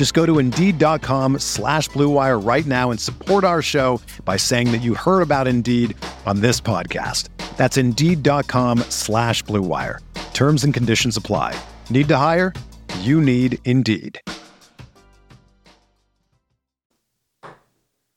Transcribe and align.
Just 0.00 0.14
go 0.14 0.24
to 0.24 0.38
Indeed.com 0.38 1.40
slash 1.40 1.90
BlueWire 1.90 2.42
right 2.42 2.64
now 2.64 2.90
and 2.90 2.98
support 2.98 3.44
our 3.44 3.60
show 3.60 4.00
by 4.24 4.38
saying 4.38 4.72
that 4.72 4.78
you 4.78 4.94
heard 4.94 5.20
about 5.20 5.46
Indeed 5.46 5.94
on 6.24 6.40
this 6.40 6.58
podcast. 6.58 7.28
That's 7.58 7.76
Indeed.com 7.76 8.78
slash 8.88 9.44
BlueWire. 9.44 9.98
Terms 10.32 10.64
and 10.64 10.72
conditions 10.72 11.18
apply. 11.18 11.54
Need 11.90 12.08
to 12.08 12.16
hire? 12.16 12.54
You 13.00 13.20
need 13.20 13.58
Indeed. 13.66 14.18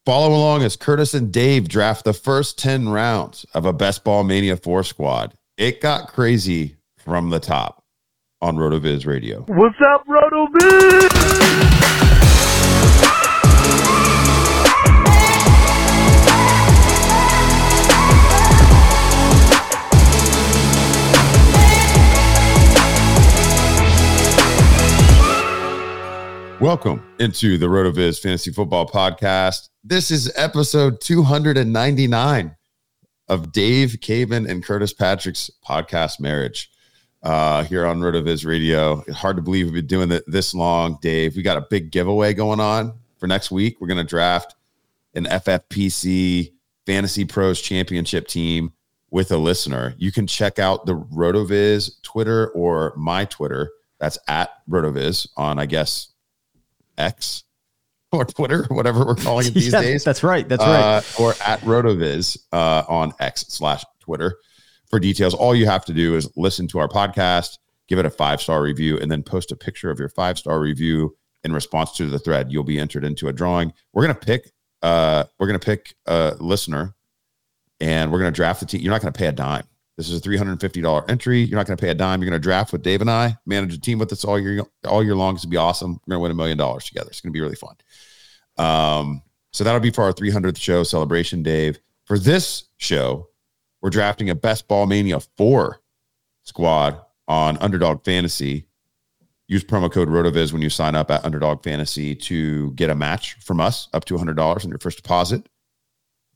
Follow 0.05 0.33
along 0.33 0.63
as 0.63 0.77
Curtis 0.77 1.13
and 1.13 1.33
Dave 1.33 1.67
draft 1.67 2.05
the 2.05 2.13
first 2.13 2.57
10 2.59 2.87
rounds 2.87 3.45
of 3.53 3.65
a 3.65 3.73
Best 3.73 4.05
Ball 4.05 4.23
Mania 4.23 4.55
4 4.55 4.85
squad. 4.85 5.33
It 5.57 5.81
got 5.81 6.07
crazy 6.07 6.77
from 6.95 7.29
the 7.29 7.41
top 7.41 7.83
on 8.41 8.55
RotoViz 8.55 9.05
Radio. 9.05 9.41
What's 9.49 9.75
up, 9.85 10.07
RotoViz? 10.07 11.72
Welcome 26.63 27.03
into 27.19 27.57
the 27.57 27.65
RotoViz 27.65 28.21
Fantasy 28.21 28.49
Football 28.49 28.87
Podcast. 28.87 29.67
This 29.83 30.09
is 30.09 30.31
episode 30.37 31.01
299 31.01 32.55
of 33.27 33.51
Dave 33.51 33.97
Caban 33.99 34.49
and 34.49 34.63
Curtis 34.63 34.93
Patrick's 34.93 35.51
podcast 35.67 36.21
marriage 36.21 36.71
uh, 37.21 37.65
here 37.65 37.85
on 37.85 37.99
RotoViz 37.99 38.45
Radio. 38.45 39.03
Hard 39.11 39.35
to 39.35 39.41
believe 39.41 39.65
we've 39.65 39.73
been 39.73 39.87
doing 39.87 40.11
it 40.13 40.23
this 40.25 40.53
long, 40.53 40.99
Dave. 41.01 41.35
We 41.35 41.41
got 41.41 41.57
a 41.57 41.67
big 41.69 41.91
giveaway 41.91 42.33
going 42.33 42.61
on 42.61 42.93
for 43.17 43.27
next 43.27 43.51
week. 43.51 43.81
We're 43.81 43.87
going 43.87 43.97
to 43.97 44.05
draft 44.05 44.55
an 45.15 45.25
FFPC 45.25 46.53
Fantasy 46.85 47.25
Pros 47.25 47.59
Championship 47.59 48.29
team 48.29 48.71
with 49.11 49.33
a 49.33 49.37
listener. 49.37 49.95
You 49.97 50.13
can 50.13 50.27
check 50.27 50.59
out 50.59 50.85
the 50.85 50.95
RotoViz 50.95 52.01
Twitter 52.03 52.51
or 52.51 52.93
my 52.95 53.25
Twitter. 53.25 53.69
That's 53.99 54.17
at 54.29 54.49
RotoViz 54.69 55.27
on, 55.35 55.59
I 55.59 55.65
guess, 55.65 56.12
X 56.97 57.43
or 58.11 58.25
Twitter, 58.25 58.63
whatever 58.69 59.05
we're 59.05 59.15
calling 59.15 59.47
it 59.47 59.53
these 59.55 59.71
Yeah, 59.73 59.81
days. 59.81 60.03
That's 60.03 60.23
right. 60.23 60.47
That's 60.47 60.63
Uh, 60.63 61.01
right. 61.03 61.19
or 61.19 61.31
at 61.45 61.59
Rotoviz 61.61 62.37
uh, 62.51 62.83
on 62.87 63.13
X 63.19 63.45
slash 63.49 63.83
Twitter 63.99 64.37
for 64.89 64.99
details. 64.99 65.33
All 65.33 65.55
you 65.55 65.65
have 65.65 65.85
to 65.85 65.93
do 65.93 66.15
is 66.15 66.29
listen 66.35 66.67
to 66.69 66.79
our 66.79 66.87
podcast, 66.87 67.57
give 67.87 67.99
it 67.99 68.05
a 68.05 68.09
five 68.09 68.41
star 68.41 68.61
review, 68.61 68.99
and 68.99 69.09
then 69.11 69.23
post 69.23 69.51
a 69.51 69.55
picture 69.55 69.89
of 69.89 69.97
your 69.99 70.09
five 70.09 70.37
star 70.37 70.59
review 70.59 71.15
in 71.43 71.51
response 71.53 71.91
to 71.97 72.07
the 72.07 72.19
thread. 72.19 72.51
You'll 72.51 72.63
be 72.63 72.79
entered 72.79 73.03
into 73.03 73.27
a 73.27 73.33
drawing. 73.33 73.73
We're 73.93 74.03
gonna 74.03 74.13
pick. 74.15 74.51
Uh, 74.81 75.23
we're 75.39 75.47
gonna 75.47 75.59
pick 75.59 75.95
a 76.05 76.35
listener, 76.39 76.93
and 77.81 78.11
we're 78.11 78.19
gonna 78.19 78.31
draft 78.31 78.59
the 78.59 78.65
team. 78.65 78.81
You're 78.81 78.91
not 78.91 79.01
gonna 79.01 79.11
pay 79.13 79.27
a 79.27 79.31
dime. 79.31 79.63
This 79.97 80.09
is 80.09 80.17
a 80.17 80.19
three 80.19 80.37
hundred 80.37 80.53
and 80.53 80.61
fifty 80.61 80.81
dollar 80.81 81.09
entry. 81.09 81.41
You're 81.41 81.57
not 81.57 81.67
gonna 81.67 81.77
pay 81.77 81.89
a 81.89 81.95
dime. 81.95 82.21
You're 82.21 82.29
gonna 82.29 82.39
draft 82.39 82.71
with 82.71 82.81
Dave 82.81 83.01
and 83.01 83.11
I, 83.11 83.37
manage 83.45 83.73
a 83.73 83.79
team 83.79 83.99
with 83.99 84.11
us 84.11 84.25
all 84.25 84.39
year 84.39 84.63
all 84.85 85.03
year 85.03 85.15
long. 85.15 85.35
It's 85.35 85.45
gonna 85.45 85.51
be 85.51 85.57
awesome. 85.57 85.99
We're 86.07 86.13
gonna 86.13 86.21
win 86.21 86.31
a 86.31 86.35
million 86.35 86.57
dollars 86.57 86.85
together. 86.85 87.09
It's 87.09 87.21
gonna 87.21 87.31
be 87.31 87.41
really 87.41 87.55
fun. 87.55 87.75
Um, 88.57 89.21
so 89.51 89.63
that'll 89.63 89.79
be 89.79 89.91
for 89.91 90.03
our 90.03 90.13
300th 90.13 90.57
show 90.57 90.83
celebration, 90.83 91.43
Dave. 91.43 91.79
For 92.05 92.17
this 92.17 92.65
show, 92.77 93.29
we're 93.81 93.91
drafting 93.91 94.29
a 94.29 94.35
Best 94.35 94.67
Ball 94.67 94.87
Mania 94.87 95.19
4 95.37 95.79
squad 96.41 96.99
on 97.27 97.57
Underdog 97.57 98.03
Fantasy. 98.03 98.65
Use 99.47 99.63
promo 99.63 99.91
code 99.91 100.07
RotoViz 100.07 100.53
when 100.53 100.61
you 100.61 100.69
sign 100.69 100.95
up 100.95 101.11
at 101.11 101.23
Underdog 101.23 101.63
Fantasy 101.63 102.15
to 102.15 102.71
get 102.71 102.89
a 102.89 102.95
match 102.95 103.35
from 103.41 103.61
us 103.61 103.89
up 103.93 104.05
to 104.05 104.15
$100 104.15 104.39
on 104.39 104.69
your 104.69 104.79
first 104.79 104.97
deposit. 104.97 105.47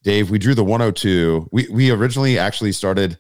Dave, 0.04 0.30
we 0.30 0.38
drew 0.38 0.54
the 0.54 0.64
102. 0.64 1.50
We, 1.52 1.68
we 1.70 1.90
originally 1.90 2.38
actually 2.38 2.72
started 2.72 3.18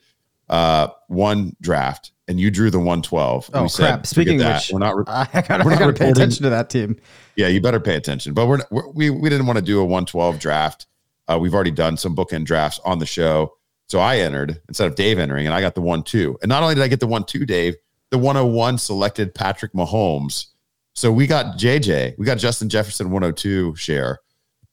uh, 0.50 0.88
one 1.08 1.56
draft 1.62 2.12
and 2.28 2.40
you 2.40 2.52
drew 2.52 2.70
the 2.70 2.78
112. 2.78 3.50
Oh 3.54 3.64
we 3.64 3.70
said, 3.70 3.88
crap! 3.88 4.06
Speaking 4.06 4.42
of 4.42 4.48
"Forget 4.48 4.56
which, 4.56 4.68
that. 4.68 4.74
we're 4.74 4.80
not 4.80 4.98
re- 4.98 5.04
I 5.08 5.42
gotta, 5.42 5.64
we're 5.64 5.72
I 5.72 5.74
not 5.76 5.80
gotta 5.80 5.94
pay 5.94 6.10
attention 6.10 6.44
to 6.44 6.50
that 6.50 6.70
team. 6.70 6.98
yeah, 7.36 7.48
you 7.48 7.62
better 7.62 7.80
pay 7.80 7.96
attention. 7.96 8.34
But 8.34 8.48
we're, 8.48 8.60
we're 8.70 8.90
we 8.90 9.10
we 9.10 9.30
didn't 9.30 9.46
want 9.46 9.58
to 9.58 9.66
do 9.66 9.80
a 9.80 9.84
112 9.84 10.40
draft. 10.40 10.88
Uh, 11.28 11.38
we've 11.40 11.54
already 11.54 11.72
done 11.72 11.98
some 11.98 12.16
bookend 12.16 12.46
drafts 12.46 12.80
on 12.86 13.00
the 13.00 13.06
show. 13.06 13.54
So 13.88 14.00
I 14.00 14.18
entered 14.18 14.62
instead 14.68 14.88
of 14.88 14.96
Dave 14.96 15.18
entering, 15.18 15.46
and 15.46 15.56
I 15.56 15.62
got 15.62 15.76
the 15.76 15.82
one 15.82 16.04
two. 16.04 16.38
And 16.42 16.50
not 16.50 16.62
only 16.64 16.76
did 16.76 16.84
I 16.84 16.88
get 16.88 17.00
the 17.00 17.08
one 17.08 17.24
two, 17.24 17.46
Dave, 17.46 17.76
the 18.12 18.18
101 18.18 18.78
selected 18.78 19.34
Patrick 19.34 19.74
Mahomes. 19.74 20.48
So 20.94 21.12
we 21.12 21.28
got 21.28 21.58
JJ, 21.58 22.18
we 22.18 22.26
got 22.26 22.38
Justin 22.38 22.70
Jefferson 22.70 23.12
102 23.12 23.76
share, 23.76 24.20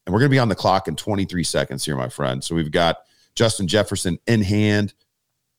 and 0.06 0.12
we're 0.12 0.20
gonna 0.20 0.30
be 0.30 0.38
on 0.38 0.48
the 0.48 0.54
clock 0.54 0.88
in 0.88 0.96
23 0.96 1.44
seconds 1.44 1.84
here, 1.84 1.96
my 1.96 2.08
friend. 2.08 2.42
So 2.42 2.54
we've 2.54 2.72
got 2.72 2.98
Justin 3.34 3.68
Jefferson 3.68 4.18
in 4.26 4.42
hand, 4.42 4.94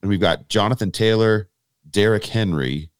and 0.05 0.09
we've 0.11 0.19
got 0.19 0.49
Jonathan 0.49 0.91
Taylor, 0.91 1.49
Derrick 1.89 2.25
Henry, 2.27 2.91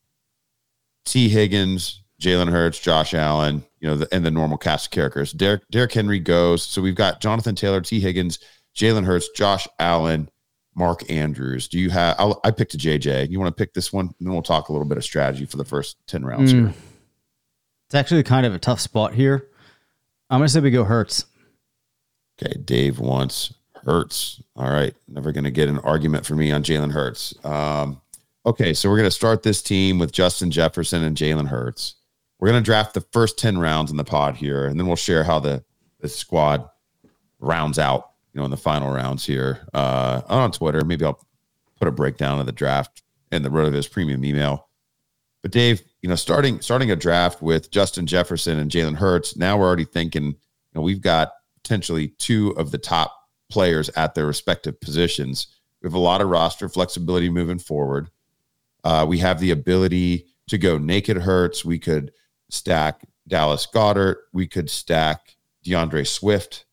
Tee 1.06 1.30
Higgins, 1.30 2.02
Jalen 2.20 2.50
Hurts, 2.50 2.80
Josh 2.80 3.14
Allen, 3.14 3.64
you 3.80 3.88
know, 3.88 3.96
the, 3.96 4.08
and 4.12 4.26
the 4.26 4.32
normal 4.32 4.58
cast 4.58 4.88
of 4.88 4.92
characters. 4.92 5.32
Derrick, 5.32 5.62
Derrick 5.70 5.94
Henry 5.94 6.18
goes. 6.18 6.64
So 6.64 6.82
we've 6.82 6.96
got 6.96 7.22
Jonathan 7.22 7.54
Taylor, 7.54 7.80
Tee 7.80 8.00
Higgins, 8.00 8.40
Jalen 8.76 9.06
Hurts, 9.06 9.30
Josh 9.36 9.68
Allen, 9.78 10.30
Mark 10.74 11.08
Andrews. 11.12 11.68
Do 11.68 11.78
you 11.78 11.92
have? 11.92 12.16
I'll, 12.18 12.42
I 12.44 12.50
picked 12.50 12.74
a 12.74 12.78
JJ. 12.78 13.30
You 13.30 13.40
want 13.40 13.56
to 13.56 13.62
pick 13.64 13.76
this 13.76 13.94
one? 13.94 14.08
And 14.08 14.16
then 14.28 14.34
we'll 14.34 14.42
talk 14.42 14.70
a 14.70 14.72
little 14.72 14.88
bit 14.88 14.98
of 14.98 15.04
strategy 15.04 15.46
for 15.46 15.58
the 15.58 15.64
first 15.66 15.98
10 16.08 16.26
rounds 16.26 16.54
Mm. 16.54 16.60
here. 16.70 16.74
It's 17.88 17.94
actually 17.96 18.24
kind 18.24 18.48
of 18.48 18.56
a 18.56 18.60
tough 18.60 18.80
spot 18.80 19.14
here. 19.14 19.48
I'm 20.32 20.40
gonna 20.40 20.50
say 20.50 20.60
we 20.60 20.72
go 20.72 20.86
Hurts. 20.86 21.26
Okay. 22.42 22.60
Dave 22.66 22.98
wants 22.98 23.54
Hurts. 23.86 24.42
All 24.56 24.70
right. 24.70 24.94
Never 25.08 25.32
going 25.32 25.44
to 25.44 25.52
get 25.52 25.70
an 25.70 25.80
argument 25.80 26.26
for 26.26 26.36
me 26.36 26.52
on 26.52 26.64
Jalen 26.64 26.92
Hurts. 26.92 27.34
Um, 27.46 28.02
okay. 28.46 28.74
So 28.74 28.90
we're 28.90 28.98
going 28.98 29.08
to 29.08 29.12
start 29.12 29.44
this 29.44 29.62
team 29.62 30.00
with 30.00 30.12
Justin 30.12 30.52
Jefferson 30.52 31.04
and 31.04 31.16
Jalen 31.16 31.48
Hurts. 31.48 31.96
We're 32.40 32.50
going 32.50 32.62
to 32.62 32.66
draft 32.66 32.94
the 32.94 33.02
first 33.02 33.40
10 33.40 33.58
rounds 33.58 33.92
in 33.92 33.98
the 33.98 34.04
pod 34.04 34.36
here, 34.36 34.66
and 34.66 34.78
then 34.78 34.88
we'll 34.88 34.98
share 34.98 35.24
how 35.24 35.40
the, 35.40 35.64
the 36.02 36.10
squad 36.10 36.70
rounds 37.40 37.80
out, 37.80 38.12
you 38.34 38.40
know, 38.40 38.46
in 38.46 38.52
the 38.52 38.58
final 38.58 38.94
rounds 38.94 39.26
here 39.26 39.68
uh, 39.74 40.22
on 40.28 40.52
Twitter. 40.52 40.84
Maybe 40.84 41.06
I'll 41.06 41.26
put 41.78 41.88
a 41.88 41.92
breakdown 41.92 42.40
of 42.40 42.46
the 42.46 42.52
draft 42.52 43.04
in 43.32 43.42
the 43.42 43.50
RotoViz 43.50 43.90
premium 43.90 44.26
email. 44.26 44.68
But 45.42 45.52
Dave, 45.52 45.84
you 46.02 46.10
know, 46.10 46.16
starting 46.16 46.60
starting 46.60 46.92
a 46.92 46.96
draft 46.96 47.42
with 47.42 47.70
Justin 47.70 48.08
Jefferson 48.08 48.58
and 48.58 48.72
Jalen 48.72 48.96
Hurts, 48.96 49.38
now 49.38 49.58
we're 49.58 49.68
already 49.68 49.86
thinking, 49.86 50.26
you 50.26 50.36
know, 50.74 50.82
we've 50.82 51.02
got 51.02 51.34
potentially 51.62 52.10
two 52.18 52.50
of 52.58 52.72
the 52.72 52.78
top 52.78 53.16
players 53.50 53.90
at 53.90 54.16
their 54.16 54.26
respective 54.26 54.80
positions. 54.80 55.48
We 55.82 55.88
have 55.88 55.94
a 55.94 56.00
lot 56.00 56.22
of 56.22 56.30
roster 56.30 56.70
flexibility 56.70 57.30
moving 57.30 57.60
forward. 57.60 58.10
Uh, 58.84 59.06
we 59.08 59.18
have 59.20 59.40
the 59.40 59.52
ability 59.52 60.28
to 60.48 60.58
go 60.58 60.78
naked 60.78 61.18
Hurts. 61.18 61.66
We 61.66 61.80
could 61.80 62.12
stack 62.50 63.02
Dallas 63.28 63.68
Goedert. 63.72 64.18
We 64.34 64.48
could 64.48 64.70
stack 64.70 65.36
D'Andre 65.64 66.04
Swift. 66.04 66.66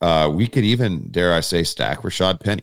Uh, 0.00 0.30
we 0.32 0.46
could 0.46 0.64
even, 0.64 1.10
dare 1.10 1.34
I 1.34 1.40
say, 1.40 1.62
stack 1.62 2.00
Rashaad 2.00 2.40
Penny. 2.40 2.62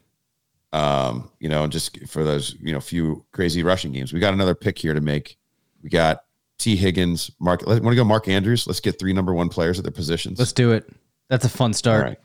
Um, 0.73 1.31
you 1.39 1.49
know, 1.49 1.67
just 1.67 2.07
for 2.07 2.23
those, 2.23 2.55
you 2.59 2.73
know, 2.73 2.79
few 2.79 3.25
crazy 3.31 3.63
rushing 3.63 3.91
games. 3.91 4.11
We 4.11 4.19
got 4.19 4.33
another 4.33 4.55
pick 4.55 4.77
here 4.77 4.93
to 4.93 5.01
make. 5.01 5.37
We 5.81 5.89
got 5.89 6.23
Tee 6.57 6.75
Higgins, 6.75 7.31
Mark. 7.39 7.65
Want 7.65 7.83
to 7.83 7.95
go 7.95 8.03
Mark 8.03 8.27
Andrews? 8.27 8.67
Let's 8.67 8.79
get 8.79 8.99
three 8.99 9.13
number 9.13 9.33
one 9.33 9.49
players 9.49 9.77
at 9.77 9.85
their 9.85 9.91
positions. 9.91 10.39
Let's 10.39 10.53
do 10.53 10.71
it. 10.71 10.89
That's 11.29 11.45
a 11.45 11.49
fun 11.49 11.73
start. 11.73 12.03
Right. 12.03 12.19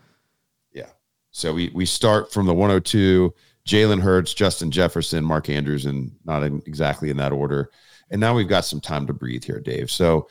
So 1.32 1.52
we 1.52 1.70
we 1.75 1.87
start 1.87 2.32
from 2.32 2.46
the 2.46 2.55
102. 2.55 3.34
Jalen 3.67 4.00
Hurts, 4.00 4.34
Justin 4.34 4.70
Jefferson, 4.70 5.25
Mark 5.25 5.49
Andrews, 5.49 5.87
and 5.87 6.11
not 6.25 6.43
in, 6.43 6.62
exactly 6.67 7.11
in 7.11 7.17
that 7.19 7.32
order. 7.32 7.70
And 8.11 8.20
now 8.20 8.34
we've 8.34 8.49
got 8.49 8.64
some 8.64 8.81
time 8.81 9.06
to 9.06 9.12
breathe 9.12 9.44
here, 9.44 9.61
Dave. 9.61 9.90
So, 9.90 10.29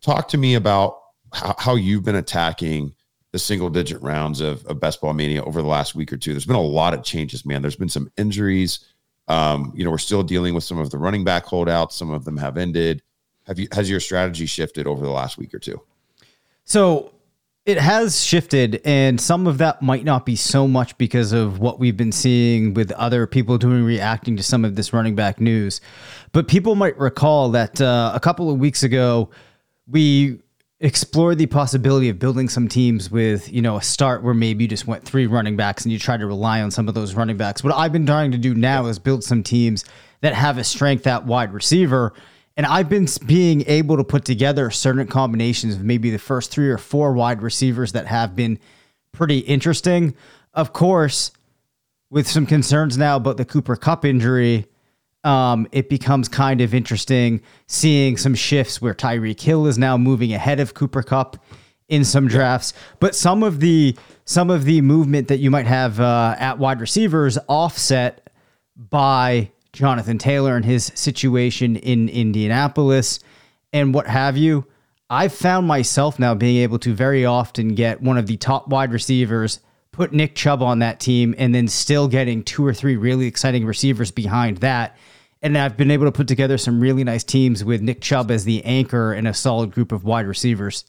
talk 0.00 0.28
to 0.28 0.38
me 0.38 0.54
about 0.54 1.00
how, 1.32 1.54
how 1.58 1.74
you've 1.74 2.04
been 2.04 2.14
attacking 2.14 2.94
the 3.32 3.38
single 3.38 3.68
digit 3.68 4.00
rounds 4.00 4.40
of, 4.40 4.64
of 4.66 4.80
best 4.80 5.00
ball 5.00 5.12
mania 5.12 5.42
over 5.44 5.60
the 5.60 5.68
last 5.68 5.94
week 5.94 6.12
or 6.12 6.16
two. 6.16 6.32
There's 6.32 6.46
been 6.46 6.56
a 6.56 6.62
lot 6.62 6.94
of 6.94 7.02
changes, 7.02 7.44
man. 7.44 7.60
There's 7.60 7.76
been 7.76 7.88
some 7.88 8.10
injuries. 8.16 8.86
Um, 9.26 9.72
you 9.74 9.84
know, 9.84 9.90
we're 9.90 9.98
still 9.98 10.22
dealing 10.22 10.54
with 10.54 10.64
some 10.64 10.78
of 10.78 10.90
the 10.90 10.98
running 10.98 11.24
back 11.24 11.44
holdouts. 11.44 11.96
Some 11.96 12.10
of 12.10 12.24
them 12.24 12.36
have 12.38 12.56
ended. 12.56 13.02
Have 13.46 13.58
you 13.58 13.68
has 13.72 13.90
your 13.90 14.00
strategy 14.00 14.46
shifted 14.46 14.86
over 14.86 15.04
the 15.04 15.10
last 15.10 15.36
week 15.36 15.52
or 15.52 15.58
two? 15.58 15.80
So 16.64 17.12
it 17.68 17.76
has 17.76 18.24
shifted, 18.24 18.80
and 18.86 19.20
some 19.20 19.46
of 19.46 19.58
that 19.58 19.82
might 19.82 20.02
not 20.02 20.24
be 20.24 20.34
so 20.34 20.66
much 20.66 20.96
because 20.96 21.32
of 21.32 21.58
what 21.58 21.78
we've 21.78 21.98
been 21.98 22.12
seeing 22.12 22.72
with 22.72 22.90
other 22.92 23.26
people 23.26 23.58
doing 23.58 23.84
reacting 23.84 24.38
to 24.38 24.42
some 24.42 24.64
of 24.64 24.74
this 24.74 24.94
running 24.94 25.14
back 25.14 25.38
news. 25.38 25.82
But 26.32 26.48
people 26.48 26.76
might 26.76 26.98
recall 26.98 27.50
that 27.50 27.78
uh, 27.78 28.12
a 28.14 28.20
couple 28.20 28.50
of 28.50 28.58
weeks 28.58 28.84
ago, 28.84 29.28
we 29.86 30.40
explored 30.80 31.36
the 31.36 31.44
possibility 31.44 32.08
of 32.08 32.18
building 32.18 32.48
some 32.48 32.68
teams 32.68 33.10
with, 33.10 33.52
you 33.52 33.60
know, 33.60 33.76
a 33.76 33.82
start 33.82 34.22
where 34.22 34.32
maybe 34.32 34.64
you 34.64 34.68
just 34.68 34.86
went 34.86 35.04
three 35.04 35.26
running 35.26 35.54
backs 35.54 35.84
and 35.84 35.92
you 35.92 35.98
try 35.98 36.16
to 36.16 36.26
rely 36.26 36.62
on 36.62 36.70
some 36.70 36.88
of 36.88 36.94
those 36.94 37.14
running 37.14 37.36
backs. 37.36 37.62
What 37.62 37.74
I've 37.74 37.92
been 37.92 38.06
trying 38.06 38.32
to 38.32 38.38
do 38.38 38.54
now 38.54 38.86
is 38.86 38.98
build 38.98 39.22
some 39.22 39.42
teams 39.42 39.84
that 40.22 40.32
have 40.32 40.56
a 40.56 40.64
strength 40.64 41.06
at 41.06 41.26
wide 41.26 41.52
receiver 41.52 42.14
and 42.58 42.66
I've 42.66 42.88
been 42.88 43.06
being 43.24 43.62
able 43.68 43.96
to 43.98 44.04
put 44.04 44.24
together 44.24 44.68
certain 44.72 45.06
combinations 45.06 45.76
of 45.76 45.84
maybe 45.84 46.10
the 46.10 46.18
first 46.18 46.50
three 46.50 46.68
or 46.68 46.76
four 46.76 47.12
wide 47.12 47.40
receivers 47.40 47.92
that 47.92 48.08
have 48.08 48.34
been 48.34 48.58
pretty 49.12 49.38
interesting. 49.38 50.16
Of 50.54 50.72
course, 50.72 51.30
with 52.10 52.26
some 52.26 52.46
concerns 52.46 52.98
now 52.98 53.14
about 53.14 53.36
the 53.36 53.44
Cooper 53.44 53.76
Kupp 53.76 54.04
injury, 54.04 54.66
um, 55.22 55.68
it 55.70 55.88
becomes 55.88 56.28
kind 56.28 56.60
of 56.60 56.74
interesting 56.74 57.42
seeing 57.68 58.16
some 58.16 58.34
shifts 58.34 58.82
where 58.82 58.92
Tyreek 58.92 59.40
Hill 59.40 59.66
is 59.66 59.78
now 59.78 59.96
moving 59.96 60.32
ahead 60.32 60.58
of 60.58 60.74
Cooper 60.74 61.04
Kupp 61.04 61.36
in 61.88 62.04
some 62.04 62.26
drafts. 62.26 62.72
But 62.98 63.14
some 63.14 63.44
of 63.44 63.60
the 63.60 63.96
some 64.24 64.50
of 64.50 64.64
the 64.64 64.80
movement 64.80 65.28
that 65.28 65.38
you 65.38 65.50
might 65.52 65.66
have 65.66 66.00
uh, 66.00 66.34
at 66.36 66.58
wide 66.58 66.80
receivers 66.80 67.38
offset 67.46 68.28
by 68.76 69.52
Jonathan 69.78 70.18
Taylor 70.18 70.56
and 70.56 70.64
his 70.64 70.90
situation 70.94 71.76
in 71.76 72.08
Indianapolis 72.08 73.20
and 73.72 73.94
what 73.94 74.06
have 74.06 74.36
you. 74.36 74.66
I've 75.08 75.32
found 75.32 75.66
myself 75.66 76.18
now 76.18 76.34
being 76.34 76.58
able 76.58 76.78
to 76.80 76.92
very 76.92 77.24
often 77.24 77.74
get 77.74 78.02
one 78.02 78.18
of 78.18 78.26
the 78.26 78.36
top 78.36 78.68
wide 78.68 78.92
receivers, 78.92 79.60
put 79.92 80.12
Nick 80.12 80.34
Chubb 80.34 80.62
on 80.62 80.80
that 80.80 81.00
team, 81.00 81.34
and 81.38 81.54
then 81.54 81.68
still 81.68 82.08
getting 82.08 82.42
two 82.42 82.66
or 82.66 82.74
three 82.74 82.96
really 82.96 83.26
exciting 83.26 83.64
receivers 83.64 84.10
behind 84.10 84.58
that. 84.58 84.96
And 85.40 85.56
I've 85.56 85.76
been 85.76 85.92
able 85.92 86.06
to 86.06 86.12
put 86.12 86.26
together 86.26 86.58
some 86.58 86.80
really 86.80 87.04
nice 87.04 87.24
teams 87.24 87.64
with 87.64 87.80
Nick 87.80 88.00
Chubb 88.00 88.30
as 88.30 88.44
the 88.44 88.64
anchor 88.64 89.12
and 89.12 89.28
a 89.28 89.32
solid 89.32 89.70
group 89.70 89.92
of 89.92 90.04
wide 90.04 90.26
receivers. 90.26 90.84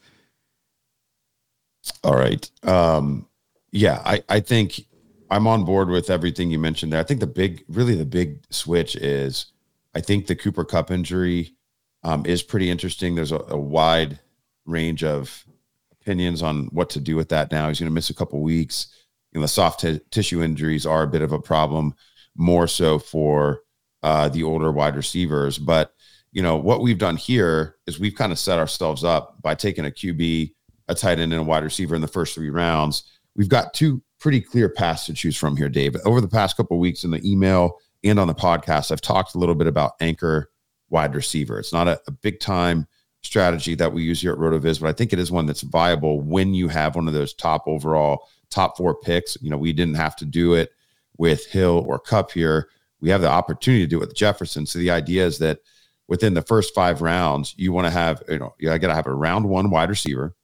All 2.03 2.15
right. 2.15 2.49
Um, 2.63 3.27
yeah, 3.71 4.01
I, 4.03 4.23
I 4.27 4.39
think 4.39 4.85
I'm 5.29 5.47
on 5.47 5.63
board 5.63 5.89
with 5.89 6.09
everything 6.09 6.49
you 6.49 6.59
mentioned 6.59 6.91
there. 6.91 6.99
I 6.99 7.03
think 7.03 7.19
the 7.19 7.27
big, 7.27 7.63
really 7.67 7.95
the 7.95 8.05
big 8.05 8.43
switch 8.49 8.95
is 8.95 9.47
I 9.95 10.01
think 10.01 10.27
the 10.27 10.35
Cooper 10.35 10.65
Kupp 10.65 10.91
injury 10.91 11.55
um, 12.03 12.25
is 12.25 12.41
pretty 12.41 12.69
interesting. 12.69 13.15
There's 13.15 13.31
a, 13.31 13.43
a 13.49 13.57
wide 13.57 14.19
range 14.65 15.03
of 15.03 15.45
opinions 15.91 16.41
on 16.41 16.65
what 16.67 16.89
to 16.91 16.99
do 16.99 17.15
with 17.15 17.29
that 17.29 17.51
now. 17.51 17.67
He's 17.67 17.79
going 17.79 17.89
to 17.89 17.93
miss 17.93 18.09
a 18.09 18.15
couple 18.15 18.41
weeks. 18.41 18.87
You 19.31 19.39
know, 19.39 19.43
the 19.43 19.47
soft 19.47 19.81
t- 19.81 20.01
tissue 20.11 20.41
injuries 20.41 20.85
are 20.85 21.03
a 21.03 21.07
bit 21.07 21.21
of 21.21 21.31
a 21.31 21.39
problem, 21.39 21.93
more 22.35 22.67
so 22.67 22.97
for 22.97 23.61
uh, 24.01 24.29
the 24.29 24.43
older 24.43 24.71
wide 24.71 24.95
receivers. 24.95 25.57
But, 25.57 25.93
you 26.31 26.41
know, 26.41 26.55
what 26.55 26.81
we've 26.81 26.97
done 26.97 27.17
here 27.17 27.75
is 27.85 27.99
we've 27.99 28.15
kind 28.15 28.31
of 28.31 28.39
set 28.39 28.57
ourselves 28.57 29.03
up 29.03 29.41
by 29.41 29.55
taking 29.55 29.85
a 29.85 29.91
QB, 29.91 30.53
a 30.87 30.95
tight 30.95 31.19
end, 31.19 31.33
and 31.33 31.41
a 31.41 31.43
wide 31.43 31.63
receiver 31.63 31.95
in 31.95 32.01
the 32.01 32.07
first 32.07 32.33
three 32.33 32.49
rounds. 32.49 33.03
We've 33.35 33.49
got 33.49 33.73
two 33.73 34.01
pretty 34.19 34.41
clear 34.41 34.69
paths 34.69 35.05
to 35.05 35.13
choose 35.13 35.37
from 35.37 35.55
here, 35.55 35.69
Dave. 35.69 35.95
Over 36.05 36.21
the 36.21 36.27
past 36.27 36.57
couple 36.57 36.77
weeks 36.79 37.03
in 37.03 37.11
the 37.11 37.29
email 37.29 37.79
and 38.03 38.19
on 38.19 38.27
the 38.27 38.35
podcast, 38.35 38.91
I've 38.91 39.01
talked 39.01 39.35
a 39.35 39.37
little 39.37 39.55
bit 39.55 39.67
about 39.67 39.93
anchor 39.99 40.51
wide 40.89 41.15
receiver. 41.15 41.59
It's 41.59 41.73
not 41.73 41.87
a, 41.87 42.01
a 42.07 42.11
big 42.11 42.39
time 42.39 42.87
strategy 43.21 43.75
that 43.75 43.91
we 43.91 44.03
use 44.03 44.21
here 44.21 44.33
at 44.33 44.39
RotoViz, 44.39 44.81
but 44.81 44.87
I 44.87 44.93
think 44.93 45.13
it 45.13 45.19
is 45.19 45.31
one 45.31 45.45
that's 45.45 45.61
viable 45.61 46.21
when 46.21 46.53
you 46.53 46.67
have 46.67 46.95
one 46.95 47.07
of 47.07 47.13
those 47.13 47.33
top 47.33 47.63
overall 47.67 48.27
top 48.49 48.77
four 48.77 48.95
picks. 48.95 49.37
You 49.41 49.49
know, 49.49 49.57
we 49.57 49.73
didn't 49.73 49.95
have 49.95 50.15
to 50.17 50.25
do 50.25 50.53
it 50.53 50.71
with 51.17 51.45
Hill 51.47 51.85
or 51.87 51.99
Kupp 51.99 52.31
here. 52.31 52.69
We 53.01 53.09
have 53.09 53.21
the 53.21 53.29
opportunity 53.29 53.83
to 53.83 53.89
do 53.89 53.97
it 53.97 54.07
with 54.07 54.15
Jefferson. 54.15 54.65
So 54.65 54.79
the 54.79 54.91
idea 54.91 55.25
is 55.25 55.37
that 55.39 55.59
within 56.07 56.33
the 56.33 56.41
first 56.41 56.73
five 56.73 57.01
rounds, 57.01 57.53
you 57.57 57.71
want 57.71 57.87
to 57.87 57.91
have, 57.91 58.23
you 58.27 58.39
know, 58.39 58.55
you 58.57 58.67
got 58.77 58.87
to 58.87 58.95
have 58.95 59.07
a 59.07 59.13
round 59.13 59.47
one 59.47 59.69
wide 59.69 59.89
receiver 59.89 60.35